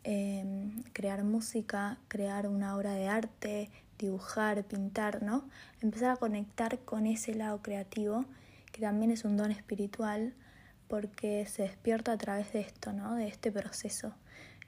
em, 0.04 0.82
crear 0.92 1.24
música, 1.24 1.98
crear 2.06 2.46
una 2.46 2.76
obra 2.76 2.92
de 2.92 3.08
arte, 3.08 3.70
dibujar, 3.98 4.62
pintar, 4.64 5.22
¿no? 5.22 5.44
Empezar 5.80 6.10
a 6.10 6.16
conectar 6.16 6.78
con 6.80 7.06
ese 7.06 7.34
lado 7.34 7.62
creativo, 7.62 8.26
que 8.72 8.80
también 8.80 9.10
es 9.10 9.24
un 9.24 9.36
don 9.36 9.50
espiritual, 9.50 10.34
porque 10.88 11.46
se 11.46 11.62
despierta 11.62 12.12
a 12.12 12.18
través 12.18 12.52
de 12.52 12.60
esto, 12.60 12.92
¿no? 12.92 13.14
De 13.14 13.26
este 13.26 13.50
proceso. 13.50 14.14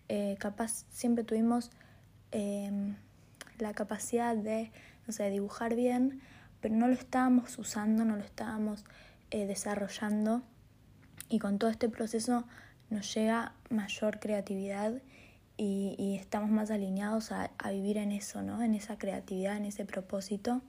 Eh, 0.09 0.37
capaz 0.39 0.85
siempre 0.91 1.25
tuvimos 1.25 1.71
em, 2.31 2.97
la 3.59 3.75
capacidad 3.75 4.37
de, 4.37 4.71
no 5.07 5.13
sé, 5.13 5.31
dibujar 5.31 5.75
bien, 5.75 6.21
pero 6.61 6.75
no 6.75 6.89
lo 6.89 6.95
estábamos 6.95 7.59
usando, 7.59 8.05
no 8.05 8.17
lo 8.17 8.25
estábamos 8.25 8.85
eh, 9.31 9.47
desarrollando 9.47 10.43
y 11.29 11.39
con 11.39 11.59
todo 11.59 11.71
este 11.71 11.89
proceso 11.89 12.45
nos 12.91 13.13
llega 13.15 13.53
mayor 13.71 14.21
creatividad 14.21 14.95
y, 15.59 16.19
estamos 16.21 16.51
más 16.51 16.71
alineados 16.71 17.33
a, 17.33 17.51
vivir 17.71 17.97
en 17.97 18.13
eso, 18.13 18.43
¿no? 18.43 18.63
En 18.63 18.75
esa 18.75 18.99
creatividad, 18.99 19.57
en 19.57 19.65
ese 19.65 19.87
propósito. 19.87 20.61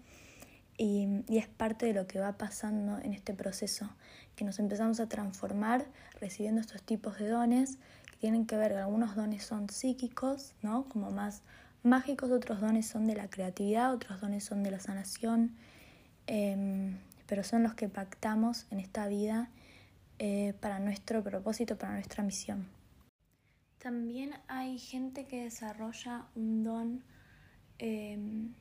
Y, 0.78 1.24
es 1.28 1.48
parte 1.48 1.88
de 1.88 1.94
lo 1.94 2.08
que 2.08 2.20
va 2.20 2.38
pasando 2.38 3.00
en 3.00 3.14
este 3.14 3.34
proceso, 3.34 3.90
que 4.36 4.46
nos 4.46 4.60
empezamos 4.60 5.00
a 5.00 5.10
transformar 5.10 5.86
recibiendo 6.20 6.62
estos 6.62 6.84
tipos 6.84 7.18
de 7.18 7.30
dones 7.30 7.78
que 8.06 8.18
tienen 8.18 8.46
que 8.46 8.56
ver, 8.58 8.74
algunos 8.74 9.16
dones 9.16 9.44
son 9.44 9.70
psíquicos, 9.70 10.54
¿no? 10.62 10.88
Como 10.88 11.10
más 11.10 11.42
mágicos, 11.82 12.32
otros 12.32 12.62
dones 12.62 12.88
son 12.88 13.08
de 13.08 13.16
la 13.16 13.28
creatividad, 13.30 13.94
otros 13.94 14.22
dones 14.22 14.44
son 14.44 14.62
de 14.62 14.72
la 14.72 14.80
sanación, 14.80 15.56
em, 16.28 16.98
pero 17.26 17.44
son 17.44 17.64
los 17.64 17.74
que 17.74 17.90
pactamos 17.90 18.68
en 18.70 18.80
esta 18.80 19.08
vida 19.08 19.50
eh, 20.20 20.54
para 20.60 20.80
nuestro 20.80 21.24
propósito, 21.24 21.78
para 21.78 21.94
nuestra 21.94 22.24
misión. 22.24 22.68
También 23.80 24.32
hay 24.48 24.80
gente 24.80 25.26
que 25.26 25.44
desarrolla 25.44 26.26
un 26.36 26.64
don 26.64 27.04
em, 27.78 28.54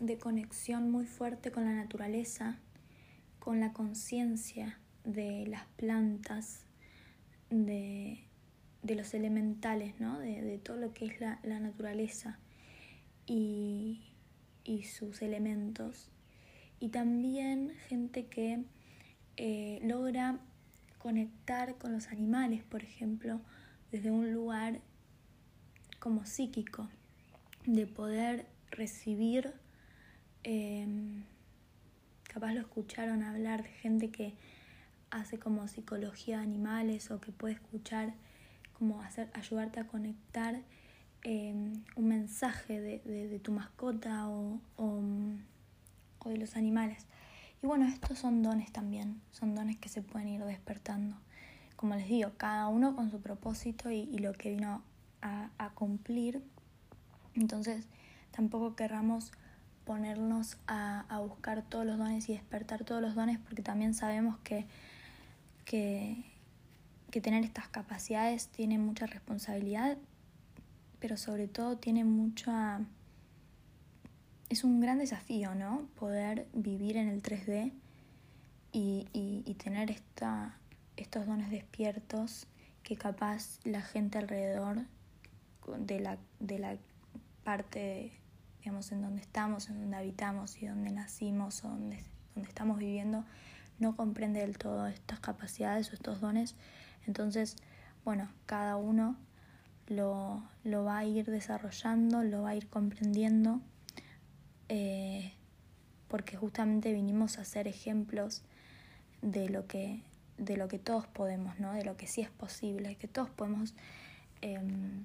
de 0.00 0.18
conexión 0.18 0.90
muy 0.90 1.06
fuerte 1.06 1.50
con 1.50 1.64
la 1.64 1.72
naturaleza, 1.72 2.58
con 3.38 3.60
la 3.60 3.72
conciencia 3.72 4.78
de 5.04 5.46
las 5.46 5.66
plantas, 5.76 6.64
de, 7.50 8.24
los 8.82 9.14
elementales, 9.14 9.98
¿no? 10.00 10.18
de, 10.18 10.58
todo 10.58 10.76
lo 10.76 10.92
que 10.92 11.06
es 11.06 11.20
la, 11.20 11.38
naturaleza 11.60 12.38
y, 13.26 14.02
y, 14.64 14.84
sus 14.84 15.22
elementos. 15.22 16.10
Y 16.80 16.88
también 16.88 17.72
gente 17.88 18.26
que 18.26 18.64
eh, 19.36 19.80
logra 19.82 20.38
conectar 20.98 21.76
con 21.76 21.92
los 21.92 22.08
animales, 22.08 22.64
por 22.64 22.82
ejemplo, 22.82 23.40
desde 23.92 24.10
un 24.10 24.32
lugar 24.32 24.80
como 26.00 26.24
psíquico, 26.26 26.88
de 27.64 27.86
poder 27.86 28.46
recibir, 28.70 29.52
em, 30.46 31.24
capaz 32.22 32.52
lo 32.52 32.60
escucharon 32.60 33.22
hablar 33.22 33.62
de 33.62 33.68
gente 33.70 34.10
que 34.10 34.34
hace 35.10 35.38
como 35.38 35.66
psicología 35.68 36.38
de 36.38 36.44
animales 36.44 37.10
o 37.10 37.20
que 37.20 37.32
puede 37.32 37.54
escuchar 37.54 38.14
como 38.72 39.02
hacer, 39.02 39.30
ayudarte 39.34 39.80
a 39.80 39.86
conectar 39.86 40.62
em, 41.22 41.72
un 41.96 42.08
mensaje 42.08 42.80
de, 42.80 43.38
tu 43.40 43.52
mascota 43.52 44.28
o 44.28 44.60
de 46.24 46.36
los 46.38 46.56
animales. 46.56 47.06
Y 47.62 47.66
bueno, 47.66 47.86
estos 47.86 48.18
son 48.18 48.42
dones 48.42 48.70
también, 48.72 49.20
son 49.30 49.54
dones 49.54 49.76
que 49.78 49.88
se 49.88 50.02
pueden 50.02 50.28
ir 50.28 50.44
despertando. 50.44 51.16
Como 51.76 51.94
les 51.94 52.08
digo, 52.08 52.32
cada 52.36 52.68
uno 52.68 52.94
con 52.94 53.10
su 53.10 53.20
propósito 53.20 53.90
y, 53.90 54.18
lo 54.18 54.32
que 54.32 54.50
vino 54.50 54.82
a, 55.22 55.70
cumplir. 55.74 56.42
Entonces, 57.34 57.86
tampoco 58.30 58.76
querramos 58.76 59.32
ponernos 59.86 60.58
a, 60.66 61.06
buscar 61.20 61.62
todos 61.62 61.86
los 61.86 61.96
dones 61.96 62.28
y 62.28 62.32
despertar 62.32 62.84
todos 62.84 63.00
los 63.00 63.14
dones 63.14 63.38
porque 63.38 63.62
también 63.62 63.94
sabemos 63.94 64.36
que, 64.40 64.66
que, 65.64 66.24
tener 67.22 67.44
estas 67.44 67.66
capacidades 67.68 68.48
tiene 68.48 68.76
mucha 68.76 69.06
responsabilidad, 69.06 69.96
pero 70.98 71.16
sobre 71.16 71.48
todo 71.48 71.78
tiene 71.78 72.04
mucha 72.04 72.82
es 74.50 74.64
un 74.64 74.80
gran 74.80 74.98
desafío, 74.98 75.54
¿no? 75.54 75.88
Poder 75.98 76.46
vivir 76.52 76.98
en 76.98 77.08
el 77.08 77.22
3D 77.22 77.72
y, 78.70 79.08
y, 79.14 79.54
tener 79.54 79.90
esta, 79.90 80.58
estos 80.98 81.26
dones 81.26 81.50
despiertos 81.50 82.46
que 82.82 82.96
capaz 82.96 83.60
la 83.64 83.80
gente 83.80 84.18
alrededor 84.18 84.82
de 85.78 86.00
la, 86.00 86.18
de 86.38 86.58
la 86.58 86.76
parte, 87.44 88.12
en 88.66 89.00
donde 89.00 89.22
estamos, 89.22 89.68
en 89.68 89.80
donde 89.80 89.96
habitamos 89.96 90.60
y 90.60 90.66
donde 90.66 90.90
nacimos 90.90 91.64
o 91.64 91.68
donde, 91.68 92.02
donde 92.34 92.48
estamos 92.48 92.78
viviendo, 92.78 93.24
no 93.78 93.94
comprende 93.94 94.40
del 94.40 94.58
todo 94.58 94.86
estas 94.88 95.20
capacidades 95.20 95.90
o 95.90 95.94
estos 95.94 96.20
dones. 96.20 96.56
Entonces, 97.06 97.56
bueno, 98.04 98.28
cada 98.44 98.76
uno 98.76 99.16
lo, 99.86 100.42
lo 100.64 100.84
va 100.84 100.98
a 100.98 101.04
ir 101.04 101.26
desarrollando, 101.26 102.24
lo 102.24 102.42
va 102.42 102.50
a 102.50 102.56
ir 102.56 102.68
comprendiendo 102.68 103.60
eh, 104.68 105.32
porque 106.08 106.36
justamente 106.36 106.92
vinimos 106.92 107.38
a 107.38 107.44
ser 107.44 107.68
ejemplos 107.68 108.42
de 109.22 109.48
lo 109.48 109.66
que, 109.66 110.02
de 110.38 110.56
lo 110.56 110.66
que 110.66 110.78
todos 110.78 111.06
podemos, 111.06 111.58
¿no? 111.60 111.72
de 111.72 111.84
lo 111.84 111.96
que 111.96 112.06
sí 112.08 112.20
es 112.20 112.30
posible, 112.30 112.96
que 112.96 113.06
todos 113.06 113.30
podemos 113.30 113.74
em, 114.40 115.04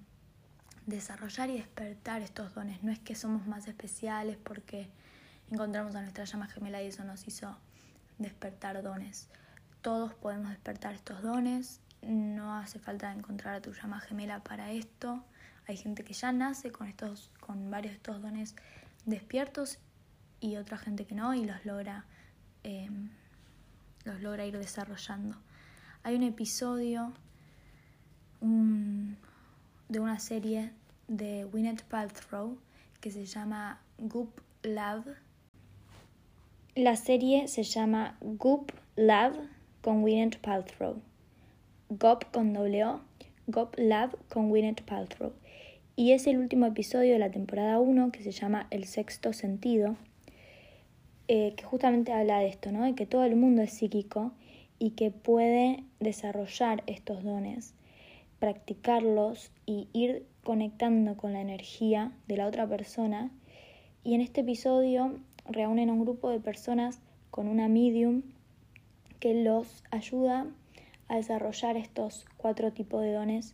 desarrollar 0.91 1.49
y 1.49 1.57
despertar 1.57 2.21
estos 2.21 2.53
dones. 2.53 2.83
No 2.83 2.91
es 2.91 2.99
que 2.99 3.15
somos 3.15 3.47
más 3.47 3.67
especiales 3.67 4.37
porque 4.37 4.89
encontramos 5.49 5.95
a 5.95 6.01
nuestra 6.01 6.25
llama 6.25 6.47
gemela 6.47 6.81
y 6.81 6.87
eso 6.87 7.03
nos 7.03 7.27
hizo 7.27 7.57
despertar 8.19 8.83
dones. 8.83 9.29
Todos 9.81 10.13
podemos 10.13 10.49
despertar 10.49 10.93
estos 10.93 11.21
dones, 11.23 11.81
no 12.03 12.55
hace 12.55 12.79
falta 12.79 13.11
encontrar 13.11 13.55
a 13.55 13.61
tu 13.61 13.73
llama 13.73 13.99
gemela 13.99 14.43
para 14.43 14.71
esto. 14.71 15.23
Hay 15.67 15.77
gente 15.77 16.03
que 16.03 16.13
ya 16.13 16.31
nace 16.31 16.71
con 16.71 16.87
estos, 16.87 17.29
con 17.39 17.71
varios 17.71 17.93
de 17.93 17.97
estos 17.97 18.21
dones 18.21 18.55
despiertos 19.05 19.79
y 20.39 20.57
otra 20.57 20.77
gente 20.77 21.05
que 21.05 21.15
no 21.15 21.33
y 21.33 21.45
los 21.45 21.65
logra 21.65 22.05
em, 22.63 23.09
los 24.03 24.21
logra 24.21 24.45
ir 24.45 24.57
desarrollando. 24.57 25.37
Hay 26.03 26.15
un 26.15 26.23
episodio 26.23 27.13
de 28.41 29.99
una 29.99 30.17
serie 30.17 30.73
de 31.11 31.43
Gwyneth 31.43 31.83
Paltrow 31.83 32.57
que 33.01 33.11
se 33.11 33.25
llama 33.25 33.81
Goop 33.97 34.39
Love. 34.63 35.07
La 36.73 36.95
serie 36.95 37.49
se 37.49 37.63
llama 37.63 38.17
Goop 38.21 38.71
Love 38.95 39.37
con 39.81 40.03
Gwyneth 40.03 40.37
Paltrow. 40.37 41.01
Goop 41.89 42.31
con 42.31 42.53
W, 42.53 42.99
Goop 43.47 43.75
Love 43.77 44.15
con 44.29 44.49
Gwyneth 44.49 44.83
Paltrow. 44.83 45.33
Y 45.97 46.13
es 46.13 46.27
el 46.27 46.37
último 46.37 46.67
episodio 46.67 47.11
de 47.11 47.19
la 47.19 47.29
temporada 47.29 47.81
1 47.81 48.13
que 48.13 48.23
se 48.23 48.31
llama 48.31 48.67
El 48.69 48.85
sexto 48.85 49.33
sentido, 49.33 49.97
eh, 51.27 51.55
que 51.57 51.65
justamente 51.65 52.13
habla 52.13 52.39
de 52.39 52.47
esto, 52.47 52.71
¿no? 52.71 52.85
De 52.85 52.95
que 52.95 53.05
todo 53.05 53.25
el 53.25 53.35
mundo 53.35 53.61
es 53.63 53.73
psíquico 53.73 54.31
y 54.79 54.91
que 54.91 55.11
puede 55.11 55.83
desarrollar 55.99 56.83
estos 56.87 57.21
dones, 57.21 57.73
practicarlos 58.41 59.51
y 59.67 59.87
ir 59.93 60.25
conectando 60.43 61.15
con 61.15 61.31
la 61.31 61.41
energía 61.41 62.11
de 62.27 62.37
la 62.37 62.47
otra 62.47 62.67
persona. 62.67 63.29
Y 64.03 64.15
en 64.15 64.21
este 64.21 64.41
episodio 64.41 65.19
reúnen 65.45 65.91
a 65.91 65.93
un 65.93 66.01
grupo 66.01 66.31
de 66.31 66.39
personas 66.39 66.99
con 67.29 67.47
una 67.47 67.67
medium 67.67 68.23
que 69.19 69.43
los 69.43 69.83
ayuda 69.91 70.47
a 71.07 71.17
desarrollar 71.17 71.77
estos 71.77 72.25
cuatro 72.37 72.73
tipos 72.73 73.03
de 73.03 73.13
dones 73.13 73.53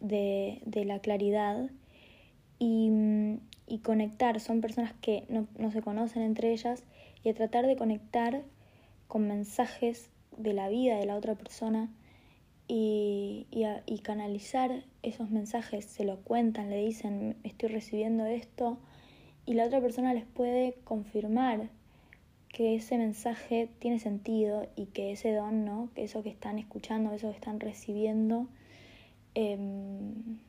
de, 0.00 0.62
la 0.86 1.00
claridad 1.00 1.68
y, 2.58 3.38
conectar. 3.82 4.40
Son 4.40 4.62
personas 4.62 4.94
que 5.02 5.24
no, 5.28 5.70
se 5.70 5.82
conocen 5.82 6.22
entre 6.22 6.52
ellas 6.52 6.82
y 7.22 7.28
a 7.28 7.34
tratar 7.34 7.66
de 7.66 7.76
conectar 7.76 8.42
con 9.06 9.28
mensajes 9.28 10.10
de 10.38 10.54
la 10.54 10.70
vida 10.70 10.96
de 10.96 11.04
la 11.04 11.16
otra 11.16 11.34
persona 11.34 11.90
y, 12.68 13.46
y, 13.50 13.98
canalizar 14.00 14.84
esos 15.02 15.30
mensajes, 15.30 15.86
se 15.86 16.04
lo 16.04 16.18
cuentan, 16.18 16.70
le 16.70 16.84
dicen, 16.84 17.36
estoy 17.42 17.70
recibiendo 17.70 18.26
esto, 18.26 18.78
y 19.46 19.54
la 19.54 19.64
otra 19.64 19.80
persona 19.80 20.14
les 20.14 20.26
puede 20.26 20.74
confirmar 20.84 21.70
que 22.48 22.74
ese 22.76 22.98
mensaje 22.98 23.68
tiene 23.78 23.98
sentido 23.98 24.68
y 24.76 24.86
que 24.86 25.12
ese 25.12 25.32
don, 25.32 25.64
¿no? 25.64 25.90
que 25.94 26.04
eso 26.04 26.22
que 26.22 26.28
están 26.28 26.58
escuchando, 26.58 27.12
eso 27.12 27.30
que 27.30 27.36
están 27.36 27.58
recibiendo, 27.58 28.48
Em, 29.40 30.40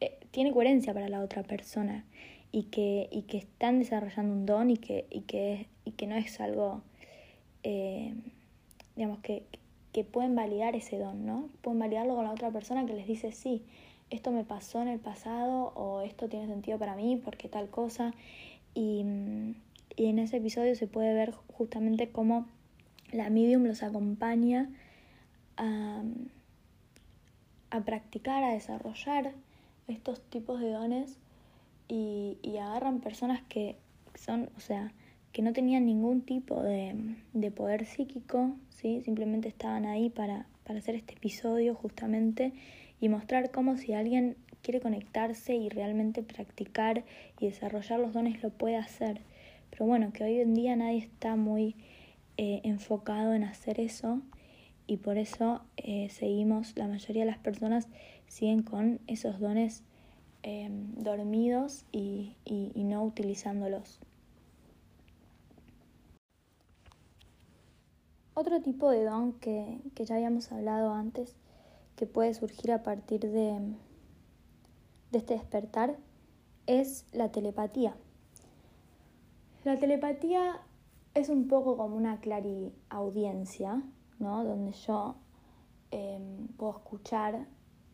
eh, 0.00 0.18
tiene 0.32 0.52
coherencia 0.52 0.92
para 0.92 1.08
la 1.08 1.20
otra 1.20 1.44
persona 1.44 2.04
y 2.50 2.64
que, 2.64 3.08
y 3.12 3.22
que 3.22 3.38
están 3.38 3.78
desarrollando 3.78 4.34
un 4.34 4.44
don 4.44 4.70
y 4.70 4.76
que, 4.76 5.06
y 5.08 5.20
que, 5.20 5.68
y 5.84 5.92
que 5.92 6.08
no 6.08 6.16
es 6.16 6.40
algo, 6.40 6.82
em, 7.62 8.22
digamos, 8.96 9.20
que, 9.20 9.44
que 9.94 10.04
pueden 10.04 10.34
validar 10.34 10.76
ese 10.76 10.98
don, 10.98 11.24
¿no? 11.24 11.48
Pueden 11.62 11.78
validarlo 11.78 12.14
con 12.14 12.24
la 12.24 12.32
otra 12.32 12.50
persona 12.50 12.84
que 12.84 12.92
les 12.92 13.06
dice, 13.06 13.32
sí, 13.32 13.64
esto 14.10 14.30
me 14.30 14.44
pasó 14.44 14.82
en 14.82 14.88
el 14.88 15.00
pasado 15.00 15.72
o 15.74 16.02
esto 16.02 16.28
tiene 16.28 16.46
sentido 16.46 16.78
para 16.78 16.94
mí 16.94 17.18
porque 17.24 17.48
tal 17.48 17.70
cosa. 17.70 18.12
Y, 18.74 19.06
y 19.96 20.06
en 20.06 20.18
ese 20.18 20.36
episodio 20.36 20.74
se 20.74 20.86
puede 20.86 21.14
ver 21.14 21.32
justamente 21.56 22.10
cómo 22.10 22.46
la 23.10 23.30
medium 23.30 23.64
los 23.64 23.82
acompaña 23.82 24.68
a 25.56 26.02
a 27.74 27.80
practicar, 27.80 28.44
a 28.44 28.52
desarrollar 28.52 29.32
estos 29.88 30.22
tipos 30.30 30.60
de 30.60 30.70
dones 30.70 31.18
y, 31.88 32.38
agarran 32.56 33.00
personas 33.00 33.42
que 33.48 33.76
son, 34.14 34.48
o 34.56 34.60
sea, 34.60 34.92
que 35.34 35.42
no 35.42 35.52
tenían 35.52 35.84
ningún 35.84 36.20
tipo 36.22 36.62
de, 36.62 37.50
poder 37.50 37.86
psíquico, 37.86 38.54
¿sí? 38.70 39.02
simplemente 39.02 39.48
estaban 39.48 39.84
ahí 39.84 40.08
para, 40.08 40.46
para 40.62 40.78
hacer 40.78 40.94
este 40.94 41.14
episodio 41.14 41.74
justamente 41.74 42.52
y 43.00 43.08
mostrar 43.08 43.50
cómo 43.50 43.76
si 43.76 43.94
alguien 43.94 44.36
quiere 44.62 44.80
conectarse 44.80 45.56
y 45.56 45.68
realmente 45.70 46.22
practicar 46.22 47.04
y 47.40 47.46
desarrollar 47.46 47.98
los 47.98 48.12
dones 48.12 48.44
lo 48.44 48.50
puede 48.50 48.76
hacer. 48.76 49.22
Pero 49.70 49.86
bueno, 49.86 50.12
que 50.12 50.22
hoy 50.22 50.38
en 50.38 50.54
día 50.54 50.76
nadie 50.76 50.98
está 50.98 51.34
muy 51.34 51.74
eh, 52.36 52.60
enfocado 52.62 53.34
en 53.34 53.42
hacer 53.42 53.80
eso 53.80 54.22
y 54.86 54.98
por 54.98 55.18
eso 55.18 55.62
eh, 55.76 56.10
seguimos, 56.10 56.76
la 56.76 56.86
mayoría 56.86 57.24
de 57.24 57.30
las 57.32 57.38
personas 57.38 57.88
siguen 58.28 58.62
con 58.62 59.00
esos 59.08 59.40
dones 59.40 59.82
eh, 60.44 60.68
dormidos 60.96 61.86
y, 61.90 62.36
no 62.76 63.02
utilizándolos. 63.02 63.98
Otro 68.34 68.60
tipo 68.60 68.90
de 68.90 69.04
don 69.04 69.32
que, 69.34 69.80
que, 69.94 70.04
ya 70.04 70.16
habíamos 70.16 70.50
hablado 70.52 70.92
antes, 70.92 71.36
que 71.96 72.06
puede 72.06 72.34
surgir 72.34 72.72
a 72.72 72.82
partir 72.82 73.20
de, 73.20 73.60
de 75.12 75.18
este 75.18 75.34
despertar, 75.34 75.96
es 76.66 77.06
la 77.12 77.30
telepatía. 77.30 77.94
La 79.64 79.78
telepatía 79.78 80.60
es 81.14 81.28
un 81.28 81.46
poco 81.46 81.76
como 81.76 81.96
una 81.96 82.20
clariaudiencia, 82.20 83.82
donde 84.18 84.72
yo 84.72 85.16
em, 85.90 86.48
puedo 86.56 86.72
escuchar 86.72 87.46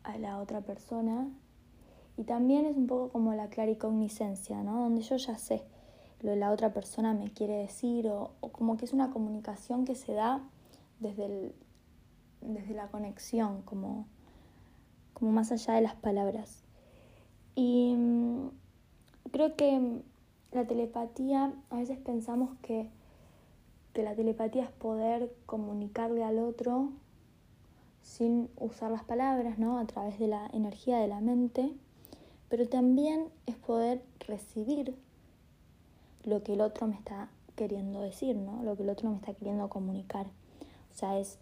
a 0.03 0.17
la 0.17 0.39
otra 0.39 0.61
persona 0.61 1.27
y 2.17 2.23
también 2.23 2.65
es 2.65 2.77
un 2.77 2.87
poco 2.87 3.09
como 3.09 3.33
la 3.33 3.49
claricognicencia, 3.49 4.63
¿no? 4.63 4.81
Donde 4.81 5.01
yo 5.01 5.17
ya 5.17 5.37
sé 5.37 5.63
lo 6.21 6.31
que 6.31 6.37
la 6.37 6.51
otra 6.51 6.73
persona 6.73 7.13
me 7.13 7.31
quiere 7.31 7.55
decir 7.55 8.07
o, 8.07 8.33
como 8.51 8.77
que 8.77 8.85
es 8.85 8.93
una 8.93 9.11
comunicación 9.11 9.85
que 9.85 9.95
se 9.95 10.13
da 10.13 10.41
desde, 10.99 11.53
desde 12.41 12.73
la 12.73 12.87
conexión, 12.87 13.61
como, 13.63 14.05
como 15.13 15.31
más 15.31 15.51
allá 15.51 15.73
de 15.73 15.81
las 15.81 15.95
palabras. 15.95 16.63
Y 17.55 17.95
mm, 17.95 18.49
creo 19.31 19.55
que 19.55 20.01
la 20.51 20.65
telepatía, 20.65 21.53
a 21.69 21.77
veces 21.77 21.97
pensamos 21.97 22.51
que 22.61 22.89
que 23.93 24.03
la 24.03 24.15
telepatía 24.15 24.63
es 24.63 24.71
poder 24.71 25.33
comunicarle 25.45 26.23
al 26.23 26.39
otro 26.39 26.89
sin 28.01 28.49
usar 28.57 28.91
las 28.91 29.03
palabras, 29.03 29.59
¿no? 29.59 29.79
A 29.79 29.85
través 29.85 30.17
de 30.17 30.27
la 30.27 30.49
energía 30.53 30.97
de 30.97 31.07
la 31.07 31.19
mente, 31.19 31.71
pero 32.49 32.67
también 32.67 33.27
es 33.45 33.55
poder 33.55 34.01
recibir 34.27 34.95
lo 36.23 36.43
que 36.43 36.53
el 36.53 36.61
otro 36.61 36.87
me 36.87 36.95
está 36.95 37.29
queriendo 37.55 38.01
decir, 38.01 38.35
¿no? 38.35 38.63
Lo 38.63 38.75
que 38.75 38.83
el 38.83 38.89
otro 38.89 39.09
me 39.09 39.17
está 39.17 39.33
queriendo 39.33 39.69
comunicar. 39.69 40.27
O 40.91 40.93
sea, 40.93 41.19
es, 41.19 41.37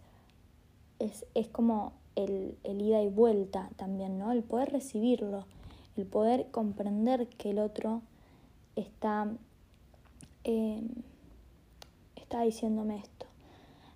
es, 1.00 1.26
es 1.34 1.48
como 1.48 1.94
el, 2.16 2.58
el, 2.64 2.82
ida 2.82 3.02
y 3.02 3.10
vuelta 3.10 3.70
también, 3.76 4.18
¿no? 4.18 4.32
El 4.32 4.44
poder 4.44 4.72
recibirlo, 4.72 5.46
el 5.98 6.06
poder 6.06 6.50
comprender 6.52 7.28
que 7.28 7.52
el 7.52 7.60
otro 7.60 8.02
está... 8.76 9.28
Eh, 10.44 10.82
está 12.30 12.42
diciéndome 12.42 12.98
esto. 12.98 13.26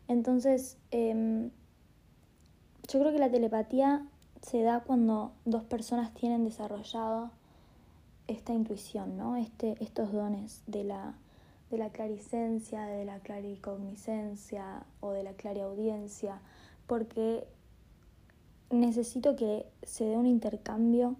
Entonces, 0.07 0.77
em, 0.89 1.51
yo 2.91 2.99
creo 2.99 3.11
que 3.11 3.19
la 3.19 3.29
telepatía 3.29 4.07
se 4.41 4.63
da 4.63 4.79
cuando 4.79 5.33
dos 5.45 5.63
personas 5.63 6.13
tienen 6.15 6.43
desarrollado 6.43 7.29
esta 8.27 8.53
intuición, 8.53 9.17
¿no? 9.17 9.35
Este, 9.35 9.75
estos 9.83 10.11
dones 10.11 10.63
de 10.67 10.83
la, 10.83 11.15
de 11.69 11.77
la 11.77 11.89
claricencia, 11.89 12.85
de 12.85 13.05
la 13.05 13.19
claricognicencia 13.19 14.85
o 14.99 15.11
de 15.11 15.23
la 15.23 15.33
clariaudiencia, 15.33 16.41
porque 16.87 17.45
necesito 18.69 19.35
que 19.35 19.65
se 19.83 20.05
dé 20.05 20.17
un 20.17 20.25
intercambio 20.25 21.15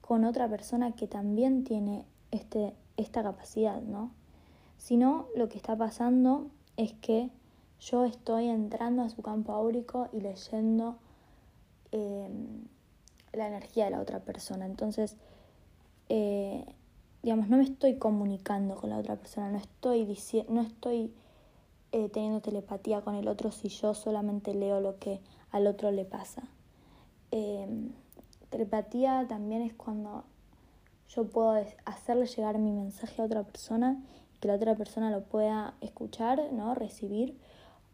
con 0.00 0.24
otra 0.24 0.48
persona 0.48 0.92
que 0.92 1.06
también 1.06 1.64
tiene 1.64 2.04
este, 2.30 2.74
esta 2.96 3.22
capacidad, 3.22 3.80
¿no? 3.80 4.10
sino 4.80 5.28
lo 5.36 5.48
que 5.48 5.58
está 5.58 5.76
pasando 5.76 6.50
es 6.76 6.94
que 6.94 7.30
yo 7.80 8.04
estoy 8.06 8.48
entrando 8.48 9.02
a 9.02 9.10
su 9.10 9.20
campo 9.22 9.52
áurico 9.52 10.08
y 10.12 10.20
leyendo 10.20 10.96
em, 11.92 12.64
la 13.32 13.46
energía 13.46 13.84
de 13.84 13.90
la 13.90 14.00
otra 14.00 14.20
persona. 14.20 14.64
Entonces, 14.64 15.16
eh, 16.10 16.66
digamos, 17.22 17.48
no 17.48 17.56
me 17.56 17.62
estoy 17.62 17.96
comunicando 17.96 18.74
con 18.74 18.90
la 18.90 18.98
otra 18.98 19.14
persona, 19.14 19.48
no 19.50 19.58
estoy, 19.58 20.18
no 20.48 20.60
estoy 20.60 21.14
eh, 21.92 22.08
teniendo 22.08 22.40
telepatía 22.40 23.00
con 23.00 23.14
el 23.14 23.28
otro 23.28 23.52
si 23.52 23.68
yo 23.68 23.94
solamente 23.94 24.52
leo 24.52 24.80
lo 24.80 24.98
que 24.98 25.20
al 25.52 25.68
otro 25.68 25.92
le 25.92 26.04
pasa. 26.04 26.42
Em, 27.30 27.92
telepatía 28.50 29.24
también 29.28 29.62
es 29.62 29.72
cuando 29.72 30.24
yo 31.08 31.28
puedo 31.28 31.64
hacerle 31.84 32.26
llegar 32.26 32.58
mi 32.58 32.72
mensaje 32.72 33.22
a 33.22 33.24
otra 33.24 33.44
persona 33.44 34.02
que 34.40 34.48
la 34.48 34.54
otra 34.54 34.74
persona 34.74 35.10
lo 35.10 35.22
pueda 35.22 35.74
escuchar, 35.80 36.52
¿no? 36.52 36.74
recibir, 36.74 37.38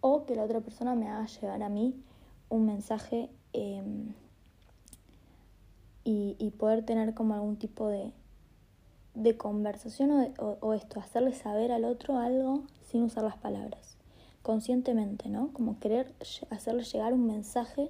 o 0.01 0.25
que 0.25 0.35
la 0.35 0.45
otra 0.45 0.61
persona 0.61 0.95
me 0.95 1.09
haga 1.09 1.27
llegar 1.27 1.63
a 1.63 1.69
mí 1.69 2.03
un 2.49 2.65
mensaje 2.65 3.29
y, 6.09 6.51
poder 6.59 6.85
tener 6.85 7.15
como 7.15 7.35
algún 7.35 7.57
tipo 7.57 7.89
de, 7.89 8.13
de 9.15 9.37
conversación 9.37 10.33
o, 10.39 10.57
o, 10.61 10.73
esto, 10.73 11.01
hacerle 11.01 11.33
saber 11.33 11.73
al 11.73 11.85
otro 11.85 12.19
algo 12.19 12.63
sin 12.85 13.03
usar 13.03 13.25
las 13.25 13.37
palabras. 13.37 13.97
conscientemente, 14.43 15.29
¿no? 15.29 15.53
Como 15.53 15.81
querer 15.81 16.15
hacerle 16.51 16.85
llegar 16.85 17.13
un 17.13 17.27
mensaje. 17.27 17.89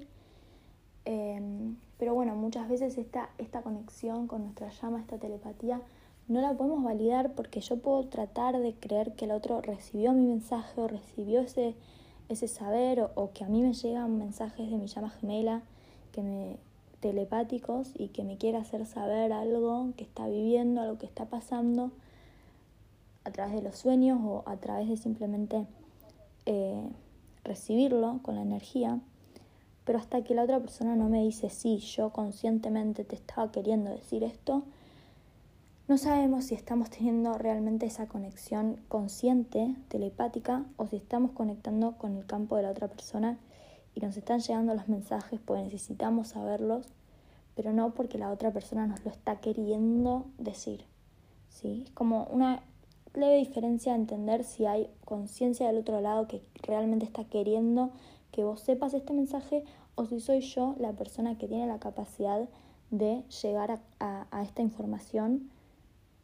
Em, 1.05 1.77
pero 1.99 2.15
bueno, 2.15 2.35
muchas 2.35 2.67
veces 2.69 2.97
esta, 2.97 3.29
esta 3.37 3.61
conexión 3.61 4.27
con 4.27 4.43
nuestra 4.45 4.71
llama, 4.71 5.01
esta 5.01 5.19
telepatía, 5.19 5.83
no 6.29 6.41
la 6.41 6.55
podemos 6.55 6.83
validar 6.83 7.33
porque 7.35 7.61
yo 7.61 7.77
puedo 7.77 8.05
tratar 8.07 8.59
de 8.59 8.73
creer 8.75 9.13
que 9.15 9.27
el 9.27 9.33
otro 9.33 9.61
recibió 9.61 10.13
mi 10.13 10.25
mensaje 10.27 10.81
o 10.81 10.89
recibió 10.89 11.41
ese, 11.41 11.75
ese 12.31 12.49
saber 12.49 13.11
o, 13.15 13.31
que 13.33 13.45
a 13.45 13.49
mí 13.49 13.61
me 13.61 13.75
llegan 13.75 14.17
mensajes 14.17 14.71
de 14.71 14.79
mi 14.79 14.87
llama 14.87 15.11
gemela 15.11 15.63
que 16.13 16.23
me 16.23 16.57
telepáticos 17.01 17.93
y 17.95 18.09
que 18.09 18.25
me 18.25 18.37
quiere 18.39 18.59
hacer 18.59 18.87
saber 18.87 19.33
algo 19.33 19.93
que 19.97 20.05
está 20.05 20.27
viviendo, 20.27 20.81
algo 20.81 20.99
que 20.99 21.07
está 21.07 21.27
pasando 21.27 21.91
a 23.25 23.31
través 23.31 23.55
de 23.55 23.63
los 23.63 23.77
sueños 23.77 24.21
o 24.23 24.43
a 24.47 24.57
través 24.57 24.89
de 24.89 24.97
simplemente 24.97 25.67
eh, 26.47 26.89
recibirlo 27.45 28.21
con 28.23 28.37
la 28.37 28.43
energía, 28.43 29.01
pero 29.85 29.99
hasta 29.99 30.23
que 30.23 30.35
la 30.35 30.45
otra 30.45 30.61
persona 30.61 30.97
no 30.97 31.09
me 31.09 31.23
dice, 31.23 31.51
sí, 31.51 31.79
yo 31.79 32.11
conscientemente 32.11 33.05
te 33.05 33.17
estaba 33.17 33.51
queriendo 33.53 33.91
decir 33.91 34.23
esto, 34.25 34.65
no 35.89 35.99
sabemos 35.99 36.47
si 36.47 36.55
estamos 36.57 36.91
teniendo 36.91 37.39
realmente 37.39 37.87
esa 37.87 38.09
conexión 38.09 38.81
consciente, 38.89 39.77
telepática, 39.89 40.65
o 40.77 40.89
si 40.89 40.97
estamos 40.97 41.31
conectando 41.31 41.93
con 41.93 42.17
el 42.17 42.27
campo 42.27 42.57
de 42.57 42.63
la 42.63 42.71
otra 42.71 42.89
persona 42.89 43.39
y 43.97 44.01
nos 44.01 44.17
están 44.19 44.41
llegando 44.41 44.75
los 44.75 44.89
mensajes 44.89 45.41
porque 45.43 45.63
necesitamos 45.63 46.29
saberlos, 46.29 46.87
pero 47.55 47.73
no 47.73 47.95
porque 47.95 48.19
la 48.19 48.31
otra 48.31 48.53
persona 48.53 48.87
nos 48.87 49.03
lo 49.07 49.11
está 49.11 49.41
queriendo 49.41 50.27
decir. 50.37 50.85
¿sí? 51.49 51.85
Es 51.87 51.91
como 51.93 52.25
una 52.25 52.63
leve 53.15 53.39
diferencia 53.39 53.95
entender 53.95 54.45
si 54.45 54.67
hay 54.67 54.91
conciencia 55.07 55.67
del 55.67 55.79
otro 55.79 56.03
lado 56.03 56.29
que 56.29 56.43
realmente 56.63 57.07
está 57.07 57.25
queriendo 57.25 57.91
que 58.33 58.45
vos 58.45 58.61
sepas 58.61 58.93
este 58.93 59.15
mensaje 59.15 59.65
o 59.95 60.05
si 60.05 60.21
soy 60.21 60.41
yo 60.41 60.75
la 60.79 60.93
persona 60.93 61.39
que 61.39 61.49
tiene 61.49 61.67
la 61.67 61.79
capacidad 61.79 62.47
de 62.91 63.23
llegar 63.43 63.81
a, 63.99 64.27
a 64.31 64.43
esta 64.43 64.61
información, 64.61 65.51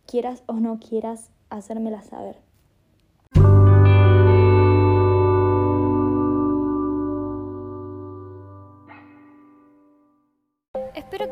quieras 0.04 0.42
o 0.46 0.54
no 0.54 0.78
quieras 0.78 1.30
hacérmela 1.48 2.02
saber. 2.02 2.36